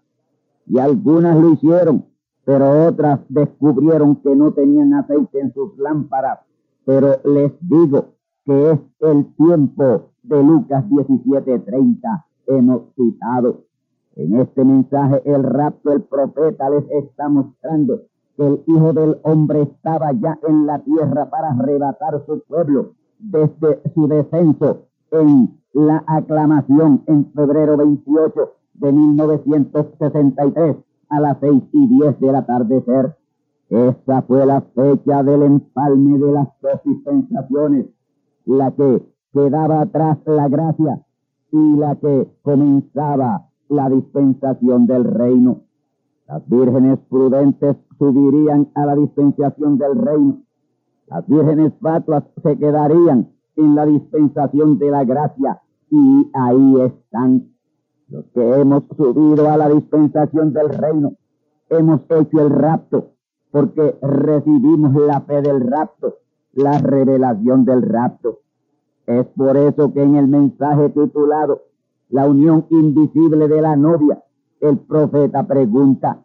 Y 0.66 0.80
algunas 0.80 1.38
lo 1.38 1.54
hicieron, 1.54 2.06
pero 2.44 2.88
otras 2.88 3.20
descubrieron 3.30 4.16
que 4.18 4.36
no 4.36 4.52
tenían 4.52 4.94
aceite 4.94 5.40
en 5.40 5.54
sus 5.54 5.78
lámparas. 5.78 6.40
Pero 6.90 7.18
les 7.24 7.52
digo 7.62 8.16
que 8.46 8.72
es 8.72 8.80
el 9.02 9.36
tiempo 9.36 10.10
de 10.24 10.44
Lucas 10.44 10.84
17:30. 10.90 12.26
Hemos 12.48 12.82
citado. 12.96 13.66
En 14.16 14.40
este 14.40 14.66
mensaje 14.66 15.22
el 15.24 15.44
rapto, 15.44 15.92
el 15.92 16.02
profeta 16.02 16.68
les 16.72 16.90
está 16.90 17.30
mostrando 17.30 18.00
el 18.40 18.64
Hijo 18.66 18.92
del 18.94 19.20
Hombre 19.22 19.62
estaba 19.62 20.14
ya 20.14 20.40
en 20.48 20.66
la 20.66 20.80
tierra 20.80 21.30
para 21.30 21.52
arrebatar 21.52 22.24
su 22.26 22.42
pueblo 22.48 22.94
desde 23.20 23.82
su 23.94 24.08
descenso 24.08 24.88
en 25.12 25.60
la 25.74 26.04
aclamación 26.08 27.04
en 27.06 27.32
febrero 27.34 27.78
28 27.78 28.52
de 28.74 28.92
1963 28.92 30.76
a 31.10 31.20
las 31.20 31.38
seis 31.40 31.62
y 31.72 31.88
diez 31.88 32.20
del 32.20 32.34
atardecer. 32.34 33.19
Esa 33.70 34.24
fue 34.24 34.48
la 34.48 34.62
fecha 34.62 35.22
del 35.22 35.44
empalme 35.44 36.18
de 36.18 36.32
las 36.32 36.48
dos 36.60 36.82
dispensaciones, 36.84 37.86
la 38.46 38.72
que 38.72 39.04
quedaba 39.32 39.82
atrás 39.82 40.18
la 40.26 40.48
gracia 40.48 41.06
y 41.52 41.76
la 41.76 41.96
que 41.96 42.28
comenzaba 42.42 43.48
la 43.68 43.90
dispensación 43.90 44.88
del 44.88 45.04
reino. 45.04 45.62
Las 46.28 46.50
vírgenes 46.50 46.98
prudentes 47.10 47.78
subirían 48.00 48.70
a 48.74 48.88
la 48.88 48.96
dispensación 48.96 49.78
del 49.78 50.00
reino. 50.00 50.42
Las 51.06 51.28
vírgenes 51.28 51.72
fatuas 51.80 52.24
se 52.42 52.58
quedarían 52.58 53.30
en 53.56 53.76
la 53.76 53.86
dispensación 53.86 54.80
de 54.80 54.90
la 54.90 55.04
gracia. 55.04 55.62
Y 55.92 56.30
ahí 56.34 56.82
están 56.82 57.50
los 58.08 58.26
que 58.34 58.62
hemos 58.62 58.84
subido 58.98 59.48
a 59.48 59.58
la 59.58 59.70
dispensación 59.70 60.54
del 60.54 60.70
reino. 60.70 61.14
Hemos 61.70 62.02
hecho 62.10 62.42
el 62.42 62.50
rapto 62.50 63.12
porque 63.52 63.98
recibimos 64.02 64.94
la 64.96 65.22
fe 65.22 65.42
del 65.42 65.62
rapto, 65.68 66.18
la 66.54 66.78
revelación 66.78 67.66
del 67.66 67.82
rapto. 67.82 68.40
Es 69.06 69.26
por 69.28 69.58
eso 69.58 69.94
que 69.94 70.04
en 70.04 70.16
el 70.16 70.28
mensaje 70.28 70.90
titulado 70.90 71.64
La 72.10 72.28
unión 72.28 72.66
invisible 72.70 73.48
de 73.48 73.62
la 73.62 73.76
novia, 73.76 74.24
el 74.62 74.78
profeta 74.78 75.46
pregunta, 75.48 76.24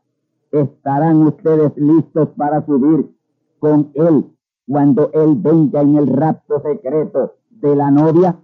¿estarán 0.50 1.26
ustedes 1.26 1.76
listos 1.76 2.28
para 2.36 2.64
subir 2.64 3.10
con 3.58 3.90
él 3.94 4.24
cuando 4.66 5.10
él 5.12 5.36
venga 5.36 5.82
en 5.82 5.96
el 5.96 6.06
rapto 6.06 6.60
secreto 6.60 7.34
de 7.50 7.76
la 7.76 7.90
novia? 7.90 8.36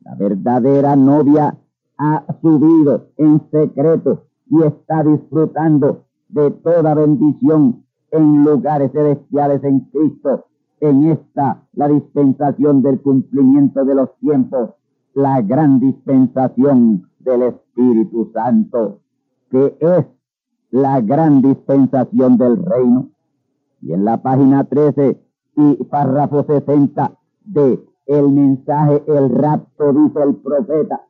La 0.00 0.14
verdadera 0.14 0.96
novia 0.96 1.56
ha 1.98 2.24
subido 2.40 3.08
en 3.16 3.40
secreto 3.50 4.24
y 4.50 4.62
está 4.62 5.04
disfrutando 5.04 6.04
de 6.28 6.50
toda 6.50 6.94
bendición 6.94 7.84
en 8.12 8.44
lugares 8.44 8.92
celestiales 8.92 9.62
en 9.64 9.80
Cristo. 9.80 10.46
En 10.80 11.04
esta, 11.10 11.64
la 11.74 11.88
dispensación 11.88 12.82
del 12.82 13.00
cumplimiento 13.00 13.84
de 13.84 13.94
los 13.94 14.16
tiempos, 14.20 14.70
la 15.14 15.42
gran 15.42 15.80
dispensación 15.80 17.08
del 17.18 17.42
Espíritu 17.42 18.30
Santo 18.32 19.02
que 19.52 19.76
es 19.80 20.06
la 20.70 21.00
gran 21.02 21.42
dispensación 21.42 22.38
del 22.38 22.64
reino. 22.64 23.10
Y 23.82 23.92
en 23.92 24.04
la 24.06 24.22
página 24.22 24.64
13 24.64 25.20
y 25.56 25.84
párrafo 25.84 26.44
60 26.44 27.12
de 27.44 27.84
el 28.06 28.30
mensaje, 28.30 29.04
el 29.06 29.28
rapto, 29.28 29.92
dice 29.92 30.22
el 30.22 30.36
profeta, 30.36 31.02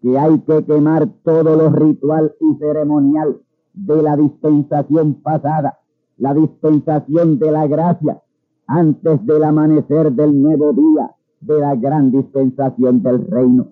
que 0.00 0.16
hay 0.18 0.38
que 0.40 0.64
quemar 0.64 1.08
todo 1.24 1.56
lo 1.56 1.70
ritual 1.70 2.32
y 2.40 2.58
ceremonial 2.58 3.40
de 3.74 4.02
la 4.02 4.16
dispensación 4.16 5.14
pasada, 5.14 5.79
la 6.20 6.34
dispensación 6.34 7.38
de 7.38 7.50
la 7.50 7.66
gracia. 7.66 8.22
antes 8.66 9.26
del 9.26 9.42
amanecer 9.42 10.12
del 10.12 10.40
nuevo 10.40 10.72
día 10.72 11.10
de 11.40 11.58
la 11.58 11.74
gran 11.74 12.12
dispensación 12.12 13.02
del 13.02 13.26
reino. 13.26 13.66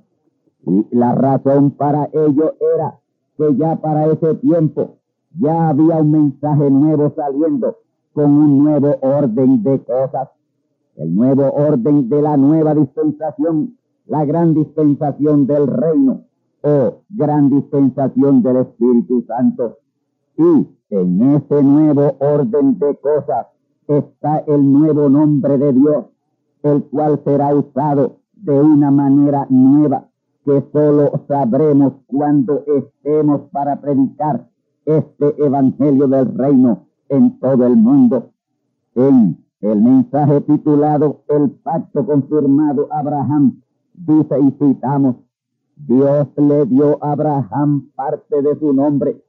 Y 0.67 0.87
la 0.91 1.15
razón 1.15 1.71
para 1.71 2.07
ello 2.13 2.55
era 2.77 2.99
que 3.37 3.55
ya 3.57 3.77
para 3.77 4.07
ese 4.07 4.35
tiempo 4.37 4.97
ya 5.39 5.69
había 5.69 5.99
un 5.99 6.11
mensaje 6.11 6.69
nuevo 6.69 7.13
saliendo 7.15 7.77
con 8.13 8.31
un 8.33 8.65
nuevo 8.65 8.97
orden 9.01 9.63
de 9.63 9.79
cosas. 9.85 10.31
El 10.97 11.15
nuevo 11.15 11.49
orden 11.53 12.09
de 12.09 12.21
la 12.21 12.37
nueva 12.37 12.75
dispensación, 12.75 13.77
la 14.07 14.25
gran 14.25 14.55
dispensación 14.55 15.47
del 15.47 15.69
reino 15.69 16.23
o 16.63 17.03
gran 17.09 17.51
dispensación 17.51 18.43
del 18.43 18.57
Espíritu 18.57 19.25
Santo. 19.29 19.79
Y 20.39 20.69
en 20.91 21.35
ese 21.35 21.63
nuevo 21.65 22.17
orden 22.21 22.79
de 22.79 22.97
cosas 22.97 23.49
está 23.89 24.39
el 24.47 24.73
nuevo 24.73 25.09
nombre 25.09 25.59
de 25.59 25.73
Dios, 25.73 26.05
el 26.63 26.85
cual 26.85 27.21
será 27.25 27.53
usado 27.57 28.21
de 28.35 28.53
una 28.53 28.93
manera 28.93 29.47
nueva 29.51 30.09
que 30.45 30.65
solo 30.73 31.25
sabremos 31.27 31.95
cuando 32.07 32.63
estemos 32.67 33.51
para 33.51 33.81
predicar 33.81 34.49
este 34.87 35.45
evangelio 35.45 36.07
del 36.07 36.33
reino 36.39 36.87
en 37.09 37.41
todo 37.41 37.67
el 37.67 37.77
mundo. 37.77 38.31
En 38.95 39.45
el 39.61 39.83
mensaje 39.83 40.41
titulado 40.43 41.23
El 41.29 41.51
pacto 41.51 42.07
confirmado 42.07 42.87
Abraham, 42.93 43.61
dice 43.93 44.39
y 44.41 44.51
citamos, 44.53 45.17
Dios 45.75 46.29
le 46.37 46.65
dio 46.67 47.03
a 47.03 47.13
Abraham 47.13 47.91
parte 47.97 48.41
de 48.41 48.57
su 48.59 48.73
nombre 48.73 49.21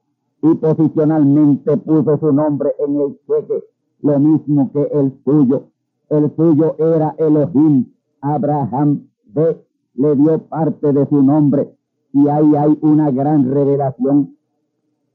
y 0.42 0.54
posicionalmente 0.54 1.76
puso 1.78 2.18
su 2.18 2.32
nombre 2.32 2.70
en 2.78 3.00
el 3.00 3.18
cheque, 3.26 3.64
lo 4.02 4.18
mismo 4.18 4.70
que 4.72 4.82
el 4.82 5.12
suyo. 5.24 5.64
El 6.08 6.34
suyo 6.34 6.76
era 6.78 7.14
Elohim. 7.18 7.86
Abraham 8.22 9.08
ve, 9.26 9.64
le 9.94 10.16
dio 10.16 10.38
parte 10.48 10.92
de 10.92 11.06
su 11.08 11.22
nombre 11.22 11.74
y 12.12 12.28
ahí 12.28 12.54
hay 12.56 12.78
una 12.82 13.10
gran 13.10 13.50
revelación. 13.50 14.36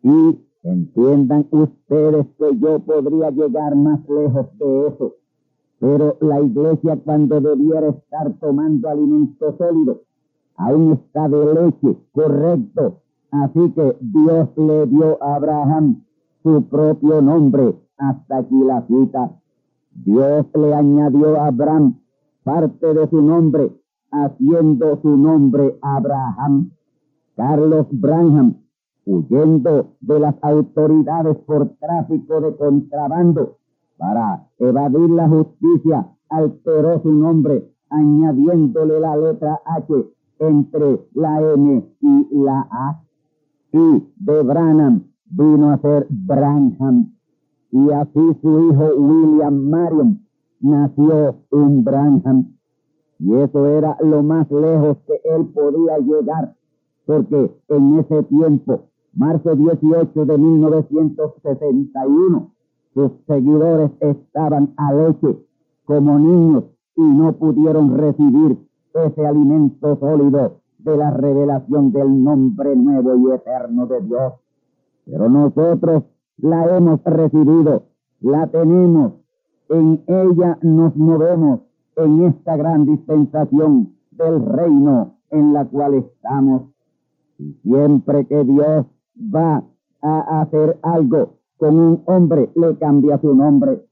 Y 0.03 0.39
entiendan 0.63 1.47
ustedes 1.51 2.27
que 2.37 2.57
yo 2.59 2.79
podría 2.79 3.31
llegar 3.31 3.75
más 3.75 3.99
lejos 4.07 4.47
de 4.57 4.87
eso. 4.87 5.15
Pero 5.79 6.17
la 6.21 6.39
iglesia 6.41 6.97
cuando 7.03 7.41
debiera 7.41 7.89
estar 7.89 8.33
tomando 8.39 8.89
alimento 8.89 9.55
sólido, 9.57 10.01
aún 10.55 10.93
está 10.93 11.27
de 11.27 11.53
leche, 11.53 11.97
correcto. 12.13 13.01
Así 13.43 13.71
que 13.71 13.97
Dios 13.99 14.49
le 14.55 14.85
dio 14.87 15.21
a 15.21 15.35
Abraham 15.35 16.03
su 16.43 16.63
propio 16.69 17.21
nombre. 17.21 17.75
Hasta 17.97 18.37
aquí 18.37 18.63
la 18.63 18.85
cita. 18.87 19.31
Dios 19.91 20.45
le 20.53 20.73
añadió 20.73 21.39
a 21.39 21.47
Abraham 21.47 21.99
parte 22.43 22.93
de 22.93 23.09
su 23.09 23.21
nombre, 23.21 23.71
haciendo 24.11 25.01
su 25.01 25.17
nombre 25.17 25.77
Abraham. 25.81 26.71
Carlos 27.35 27.87
Branham, 27.91 28.55
huyendo 29.05 29.95
de 29.99 30.19
las 30.19 30.35
autoridades 30.41 31.37
por 31.39 31.69
tráfico 31.79 32.39
de 32.39 32.55
contrabando 32.55 33.57
para 33.97 34.47
evadir 34.59 35.09
la 35.09 35.27
justicia, 35.27 36.07
alteró 36.29 37.01
su 37.01 37.11
nombre 37.11 37.69
añadiéndole 37.89 38.99
la 38.99 39.17
letra 39.17 39.59
H 39.65 39.93
entre 40.39 40.99
la 41.13 41.41
M 41.53 41.83
y 42.01 42.27
la 42.31 42.67
A. 42.71 43.04
Y 43.75 44.07
de 44.15 44.41
Branham 44.41 45.03
vino 45.25 45.71
a 45.71 45.77
ser 45.79 46.07
Branham. 46.09 47.13
Y 47.71 47.91
así 47.91 48.37
su 48.41 48.71
hijo 48.71 48.85
William 48.95 49.69
Marion 49.69 50.25
nació 50.61 51.35
un 51.51 51.83
Branham. 51.83 52.55
Y 53.19 53.33
eso 53.33 53.67
era 53.67 53.97
lo 54.01 54.23
más 54.23 54.49
lejos 54.49 54.95
que 55.05 55.19
él 55.25 55.47
podía 55.47 55.97
llegar, 55.97 56.55
porque 57.05 57.51
en 57.67 57.99
ese 57.99 58.23
tiempo, 58.23 58.85
marzo 59.13 59.53
18 59.53 60.25
de 60.25 60.37
1961, 60.37 62.53
sus 62.93 63.11
seguidores 63.27 63.91
estaban 63.99 64.73
a 64.77 64.93
leche 64.93 65.37
como 65.83 66.17
niños 66.17 66.63
y 66.95 67.01
no 67.01 67.33
pudieron 67.33 67.97
recibir 67.97 68.57
ese 68.93 69.27
alimento 69.27 69.97
sólido 69.99 70.61
de 70.85 70.95
la 70.95 71.09
revelación 71.11 71.91
del 71.91 72.23
nombre 72.23 72.75
nuevo 72.75 73.17
y 73.17 73.33
eterno 73.33 73.87
de 73.87 74.01
Dios. 74.01 74.33
Pero 75.05 75.29
nosotros 75.29 76.03
la 76.37 76.77
hemos 76.77 77.03
recibido, 77.03 77.83
la 78.21 78.47
tenemos, 78.47 79.13
en 79.69 80.03
ella 80.05 80.59
nos 80.61 80.95
movemos 80.95 81.61
en 81.97 82.25
esta 82.25 82.55
gran 82.55 82.85
dispensación 82.85 83.95
del 84.11 84.45
reino 84.45 85.15
en 85.31 85.53
la 85.53 85.65
cual 85.65 85.95
estamos. 85.95 86.69
Y 87.39 87.53
siempre 87.63 88.25
que 88.27 88.43
Dios 88.43 88.85
va 89.19 89.63
a 90.01 90.41
hacer 90.41 90.77
algo 90.83 91.39
con 91.57 91.79
un 91.79 92.03
hombre, 92.05 92.51
le 92.55 92.77
cambia 92.77 93.17
su 93.17 93.33
nombre. 93.33 93.83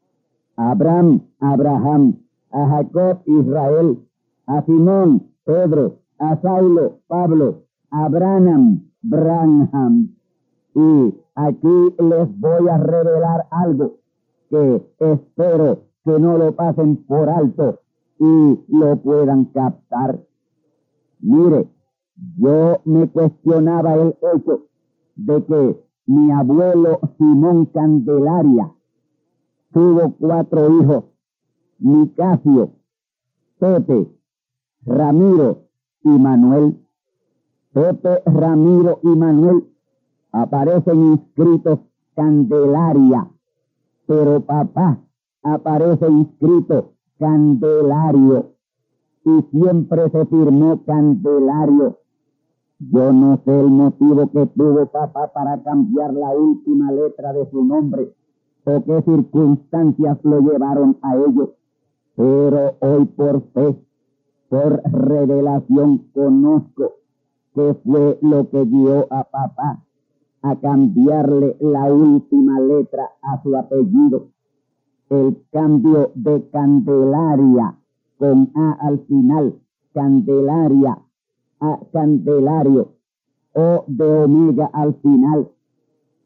Abraham, 0.55 1.21
Abraham, 1.39 2.19
a 2.51 2.67
Jacob, 2.67 3.21
Israel, 3.25 3.97
a 4.45 4.61
Simón, 4.63 5.31
Pedro, 5.43 6.02
a 6.19 6.39
Saulo, 6.41 6.99
Pablo, 7.07 7.63
a 7.91 8.09
Branham. 8.09 8.89
Y 10.75 11.15
aquí 11.35 11.95
les 11.99 12.39
voy 12.39 12.69
a 12.69 12.77
revelar 12.77 13.47
algo 13.51 13.97
que 14.49 14.87
espero 14.99 15.83
que 16.03 16.19
no 16.19 16.37
lo 16.37 16.55
pasen 16.55 16.97
por 17.05 17.29
alto 17.29 17.79
y 18.19 18.59
lo 18.67 18.97
puedan 18.97 19.45
captar. 19.45 20.19
Mire, 21.19 21.69
yo 22.37 22.81
me 22.85 23.09
cuestionaba 23.09 23.95
el 23.95 24.15
hecho 24.33 24.67
de 25.15 25.43
que 25.45 25.83
mi 26.05 26.31
abuelo 26.31 26.99
Simón 27.17 27.65
Candelaria 27.67 28.71
tuvo 29.71 30.13
cuatro 30.19 30.81
hijos, 30.81 31.05
Nicasio, 31.79 32.71
Pepe, 33.59 34.07
Ramiro 34.85 35.62
y 36.03 36.09
Manuel. 36.09 36.79
Ramiro 38.25 38.99
y 39.01 39.07
Manuel 39.07 39.63
aparecen 40.31 41.13
inscritos 41.13 41.79
Candelaria, 42.15 43.27
pero 44.05 44.41
papá 44.41 44.99
aparece 45.41 46.07
inscrito 46.07 46.91
Candelario 47.17 48.53
y 49.25 49.41
siempre 49.51 50.09
se 50.11 50.25
firmó 50.27 50.83
Candelario. 50.85 51.99
Yo 52.79 53.13
no 53.13 53.39
sé 53.45 53.59
el 53.59 53.69
motivo 53.69 54.29
que 54.31 54.45
tuvo 54.47 54.85
papá 54.87 55.31
para 55.33 55.63
cambiar 55.63 56.13
la 56.13 56.29
última 56.29 56.91
letra 56.91 57.33
de 57.33 57.49
su 57.49 57.63
nombre 57.63 58.13
o 58.65 58.83
qué 58.83 59.01
circunstancias 59.01 60.17
lo 60.23 60.41
llevaron 60.41 60.97
a 61.01 61.15
ello, 61.15 61.55
pero 62.15 62.75
hoy 62.81 63.05
por 63.05 63.41
fe 63.53 63.83
por 64.53 64.83
revelación 64.83 66.09
conozco 66.13 66.97
que 67.55 67.73
fue 67.83 68.19
lo 68.21 68.47
que 68.51 68.63
dio 68.65 69.07
a 69.11 69.23
papá 69.23 69.83
a 70.43 70.55
cambiarle 70.57 71.57
la 71.59 71.91
última 71.91 72.59
letra 72.59 73.09
a 73.23 73.41
su 73.41 73.57
apellido. 73.57 74.27
El 75.09 75.43
cambio 75.51 76.11
de 76.13 76.47
Candelaria 76.51 77.79
con 78.19 78.51
A 78.53 78.73
al 78.73 78.99
final, 79.07 79.55
Candelaria 79.91 80.99
a 81.59 81.79
Candelario 81.91 82.89
o 83.55 83.85
de 83.87 84.05
Omega 84.05 84.69
al 84.71 84.93
final 85.01 85.49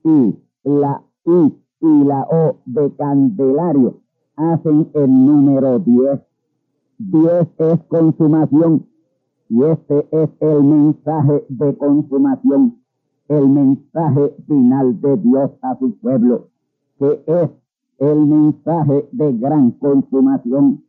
y 0.04 0.36
la 0.66 1.02
I 1.24 1.56
y 1.80 2.04
la 2.04 2.28
O 2.30 2.58
de 2.66 2.94
Candelario 2.98 4.02
hacen 4.36 4.90
el 4.96 5.26
número 5.26 5.80
10. 5.80 6.27
Dios 7.00 7.48
es 7.60 7.80
consumación 7.90 8.88
y 9.50 9.64
este 9.64 10.08
es 10.12 10.30
el 10.40 10.64
mensaje 10.64 11.46
de 11.48 11.78
consumación, 11.78 12.82
el 13.28 13.48
mensaje 13.48 14.36
final 14.48 15.00
de 15.00 15.18
Dios 15.18 15.52
a 15.62 15.78
su 15.78 15.96
pueblo, 16.00 16.50
que 16.98 17.24
es 17.28 17.50
el 18.00 18.26
mensaje 18.26 19.08
de 19.12 19.32
gran 19.34 19.72
consumación. 19.74 20.84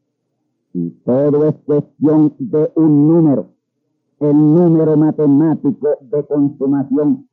Y 0.72 0.90
todo 1.04 1.46
es 1.46 1.54
cuestión 1.66 2.32
de 2.38 2.72
un 2.76 3.08
número, 3.08 3.50
el 4.20 4.34
número 4.34 4.96
matemático 4.96 5.88
de 6.00 6.24
consumación. 6.24 7.28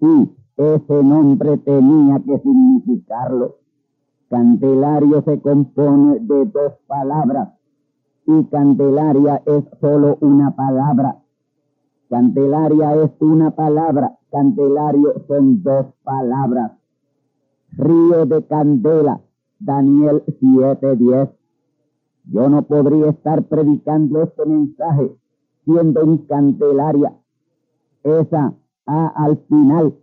Y 0.00 0.30
ese 0.56 1.04
nombre 1.04 1.58
tenía 1.58 2.18
que 2.26 2.40
significarlo. 2.40 3.58
Candelario 4.28 5.22
se 5.22 5.40
compone 5.40 6.18
de 6.18 6.46
dos 6.46 6.72
palabras 6.88 7.59
y 8.38 8.44
Candelaria 8.44 9.42
es 9.44 9.64
solo 9.80 10.16
una 10.20 10.54
palabra. 10.54 11.16
Candelaria 12.08 12.94
es 13.02 13.10
una 13.20 13.50
palabra, 13.50 14.18
Candelario 14.30 15.14
son 15.26 15.62
dos 15.62 15.86
palabras. 16.04 16.72
Río 17.72 18.26
de 18.26 18.44
Candela, 18.46 19.20
Daniel 19.58 20.22
7:10. 20.40 21.30
Yo 22.24 22.48
no 22.48 22.62
podría 22.62 23.10
estar 23.10 23.42
predicando 23.44 24.22
este 24.22 24.46
mensaje 24.46 25.10
siendo 25.64 26.04
un 26.04 26.18
candelaria. 26.26 27.12
Esa 28.04 28.54
A 28.86 29.06
al 29.24 29.36
final 29.48 29.94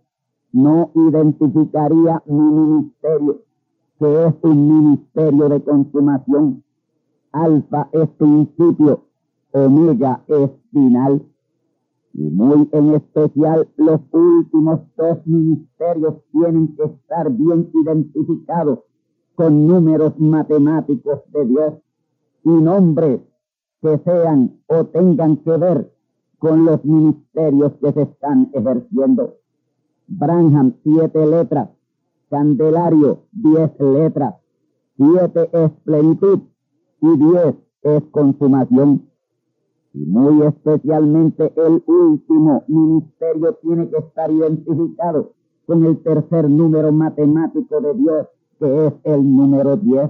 no 0.51 0.91
identificaría 0.95 2.23
mi 2.25 2.39
ministerio, 2.39 3.41
que 3.99 4.25
es 4.28 4.34
un 4.43 4.67
ministerio 4.67 5.49
de 5.49 5.61
consumación. 5.63 6.63
Alfa 7.38 7.88
es 7.91 8.09
principio, 8.17 9.03
omega 9.51 10.23
es 10.27 10.49
final. 10.71 11.21
Y 12.13 12.23
muy 12.31 12.67
en 12.71 12.95
especial 12.95 13.67
los 13.77 14.01
últimos 14.11 14.79
dos 14.97 15.19
ministerios 15.25 16.15
tienen 16.31 16.75
que 16.75 16.85
estar 16.85 17.31
bien 17.31 17.69
identificados 17.73 18.79
con 19.35 19.67
números 19.67 20.19
matemáticos 20.19 21.19
de 21.31 21.45
Dios 21.45 21.73
y 22.43 22.49
nombres 22.49 23.21
que 23.81 23.99
sean 23.99 24.59
o 24.65 24.85
tengan 24.85 25.38
que 25.38 25.57
ver 25.57 25.93
con 26.39 26.65
los 26.65 26.83
ministerios 26.83 27.73
que 27.79 27.91
se 27.93 28.01
están 28.01 28.49
ejerciendo. 28.53 29.35
Branham, 30.07 30.73
siete 30.83 31.23
letras. 31.27 31.69
Candelario, 32.31 33.25
diez 33.31 33.71
letras. 33.79 34.35
Siete 34.97 35.49
es 35.53 35.71
plenitud 35.83 36.39
y 37.01 37.17
diez 37.17 37.55
es 37.83 38.03
consumación. 38.11 39.07
Y 39.93 40.05
muy 40.05 40.43
especialmente 40.43 41.51
el 41.55 41.83
último 41.87 42.63
ministerio 42.67 43.53
tiene 43.61 43.89
que 43.89 43.97
estar 43.97 44.31
identificado 44.31 45.33
con 45.65 45.85
el 45.85 45.97
tercer 46.03 46.49
número 46.49 46.91
matemático 46.91 47.81
de 47.81 47.93
Dios, 47.95 48.27
que 48.59 48.87
es 48.87 48.93
el 49.03 49.35
número 49.35 49.75
diez. 49.77 50.09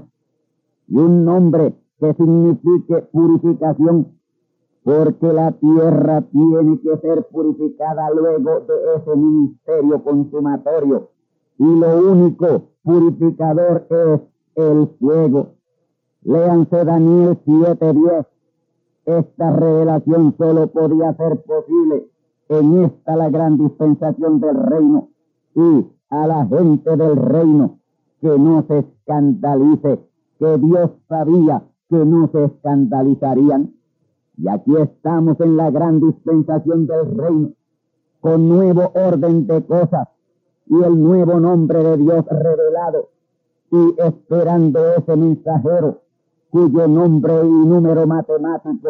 Y 0.88 0.98
un 0.98 1.26
nombre 1.26 1.74
que 2.00 2.14
signifique 2.14 3.02
purificación, 3.12 4.08
porque 4.84 5.34
la 5.34 5.52
tierra 5.52 6.22
tiene 6.22 6.80
que 6.80 6.98
ser 6.98 7.28
purificada 7.32 8.10
luego 8.12 8.62
de 8.62 8.74
ese 8.96 9.16
ministerio 9.16 10.04
consumatorio. 10.04 11.10
Y 11.58 11.66
lo 11.66 12.12
único 12.12 12.64
purificador 12.84 13.88
es 13.90 14.22
el 14.56 14.88
fuego. 15.00 15.57
Léanse 16.28 16.84
Daniel 16.84 17.38
7:10. 17.46 18.26
Esta 19.06 19.50
revelación 19.50 20.36
solo 20.38 20.68
podía 20.68 21.14
ser 21.14 21.42
posible 21.44 22.10
en 22.50 22.84
esta 22.84 23.16
la 23.16 23.30
gran 23.30 23.58
dispensación 23.58 24.42
del 24.42 24.58
reino 24.58 25.08
y 25.56 25.88
a 26.10 26.28
la 26.28 26.46
gente 26.48 26.98
del 26.98 27.16
reino 27.16 27.80
que 28.20 28.38
no 28.38 28.62
se 28.68 28.80
escandalice, 28.80 30.02
que 30.38 30.58
Dios 30.58 30.92
sabía 31.08 31.64
que 31.90 32.06
no 32.06 32.28
se 32.34 32.44
escandalizarían. 32.44 33.74
Y 34.38 34.50
aquí 34.50 34.76
estamos 34.76 35.40
en 35.40 35.56
la 35.56 35.72
gran 35.72 36.02
dispensación 36.02 36.88
del 36.88 37.18
reino, 37.18 37.52
con 38.20 38.50
nuevo 38.50 38.92
orden 38.94 39.48
de 39.48 39.66
cosas 39.66 40.10
y 40.66 40.76
el 40.84 41.02
nuevo 41.02 41.40
nombre 41.40 41.82
de 41.82 41.96
Dios 41.96 42.26
revelado, 42.30 43.12
y 43.72 43.96
esperando 44.02 44.94
ese 44.94 45.16
mensajero 45.16 46.02
cuyo 46.50 46.88
nombre 46.88 47.34
y 47.46 47.50
número 47.50 48.08
matemático 48.08 48.90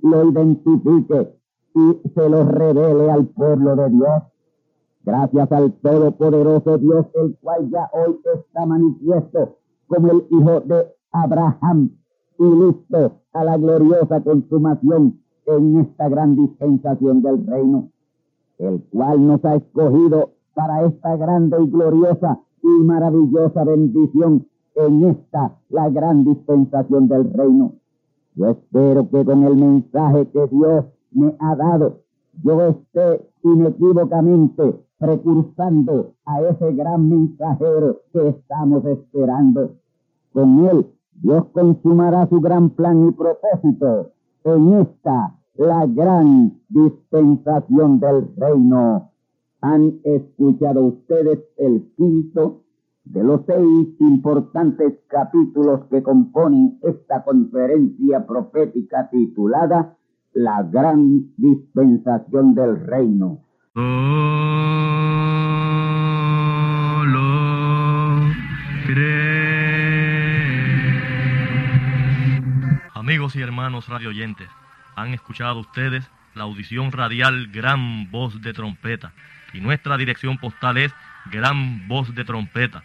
lo 0.00 0.30
identifique 0.30 1.34
y 1.74 2.08
se 2.14 2.28
lo 2.28 2.44
revele 2.44 3.10
al 3.10 3.26
pueblo 3.26 3.76
de 3.76 3.90
Dios. 3.90 4.22
Gracias 5.04 5.52
al 5.52 5.72
Todopoderoso 5.72 6.78
Dios, 6.78 7.06
el 7.14 7.36
cual 7.40 7.70
ya 7.70 7.90
hoy 7.92 8.18
está 8.34 8.66
manifiesto 8.66 9.56
como 9.86 10.10
el 10.10 10.26
Hijo 10.30 10.60
de 10.60 10.86
Abraham, 11.12 11.90
y 12.38 12.44
listo 12.44 13.20
a 13.32 13.44
la 13.44 13.56
gloriosa 13.56 14.20
consumación 14.20 15.20
en 15.46 15.80
esta 15.80 16.08
gran 16.08 16.36
dispensación 16.36 17.22
del 17.22 17.46
reino, 17.46 17.90
el 18.58 18.82
cual 18.90 19.26
nos 19.26 19.44
ha 19.44 19.56
escogido 19.56 20.30
para 20.54 20.84
esta 20.84 21.16
grande 21.16 21.56
y 21.62 21.70
gloriosa 21.70 22.38
y 22.62 22.84
maravillosa 22.84 23.64
bendición 23.64 24.46
en 24.78 25.04
esta, 25.04 25.56
la 25.70 25.90
gran 25.90 26.24
dispensación 26.24 27.08
del 27.08 27.32
reino. 27.32 27.72
Yo 28.34 28.50
espero 28.50 29.08
que 29.10 29.24
con 29.24 29.42
el 29.44 29.56
mensaje 29.56 30.28
que 30.28 30.46
Dios 30.46 30.84
me 31.10 31.34
ha 31.40 31.56
dado, 31.56 32.00
yo 32.44 32.62
esté 32.62 33.28
inequívocamente 33.42 34.80
precursando 34.98 36.12
a 36.24 36.40
ese 36.42 36.72
gran 36.74 37.08
mensajero 37.08 38.02
que 38.12 38.28
estamos 38.28 38.84
esperando. 38.84 39.72
Con 40.32 40.66
él 40.66 40.86
Dios 41.14 41.46
consumará 41.52 42.28
su 42.28 42.40
gran 42.40 42.70
plan 42.70 43.08
y 43.08 43.12
propósito 43.12 44.12
en 44.44 44.74
esta, 44.74 45.34
la 45.56 45.86
gran 45.86 46.60
dispensación 46.68 47.98
del 47.98 48.28
reino. 48.36 49.10
Han 49.60 49.98
escuchado 50.04 50.84
ustedes 50.84 51.40
el 51.56 51.92
quinto 51.96 52.62
de 53.10 53.24
los 53.24 53.40
seis 53.46 53.88
importantes 54.00 54.94
capítulos 55.08 55.86
que 55.90 56.02
componen 56.02 56.78
esta 56.82 57.24
conferencia 57.24 58.26
profética 58.26 59.08
titulada 59.10 59.96
La 60.34 60.62
gran 60.62 61.34
dispensación 61.36 62.54
del 62.54 62.86
reino. 62.86 63.40
Amigos 72.94 73.36
y 73.36 73.40
hermanos 73.40 73.88
radioyentes, 73.88 74.48
han 74.96 75.14
escuchado 75.14 75.60
ustedes 75.60 76.06
la 76.34 76.44
audición 76.44 76.92
radial 76.92 77.48
Gran 77.52 78.10
Voz 78.10 78.42
de 78.42 78.52
Trompeta 78.52 79.12
y 79.54 79.60
nuestra 79.60 79.96
dirección 79.96 80.36
postal 80.36 80.76
es 80.76 80.92
Gran 81.30 81.88
Voz 81.88 82.14
de 82.14 82.24
Trompeta, 82.24 82.84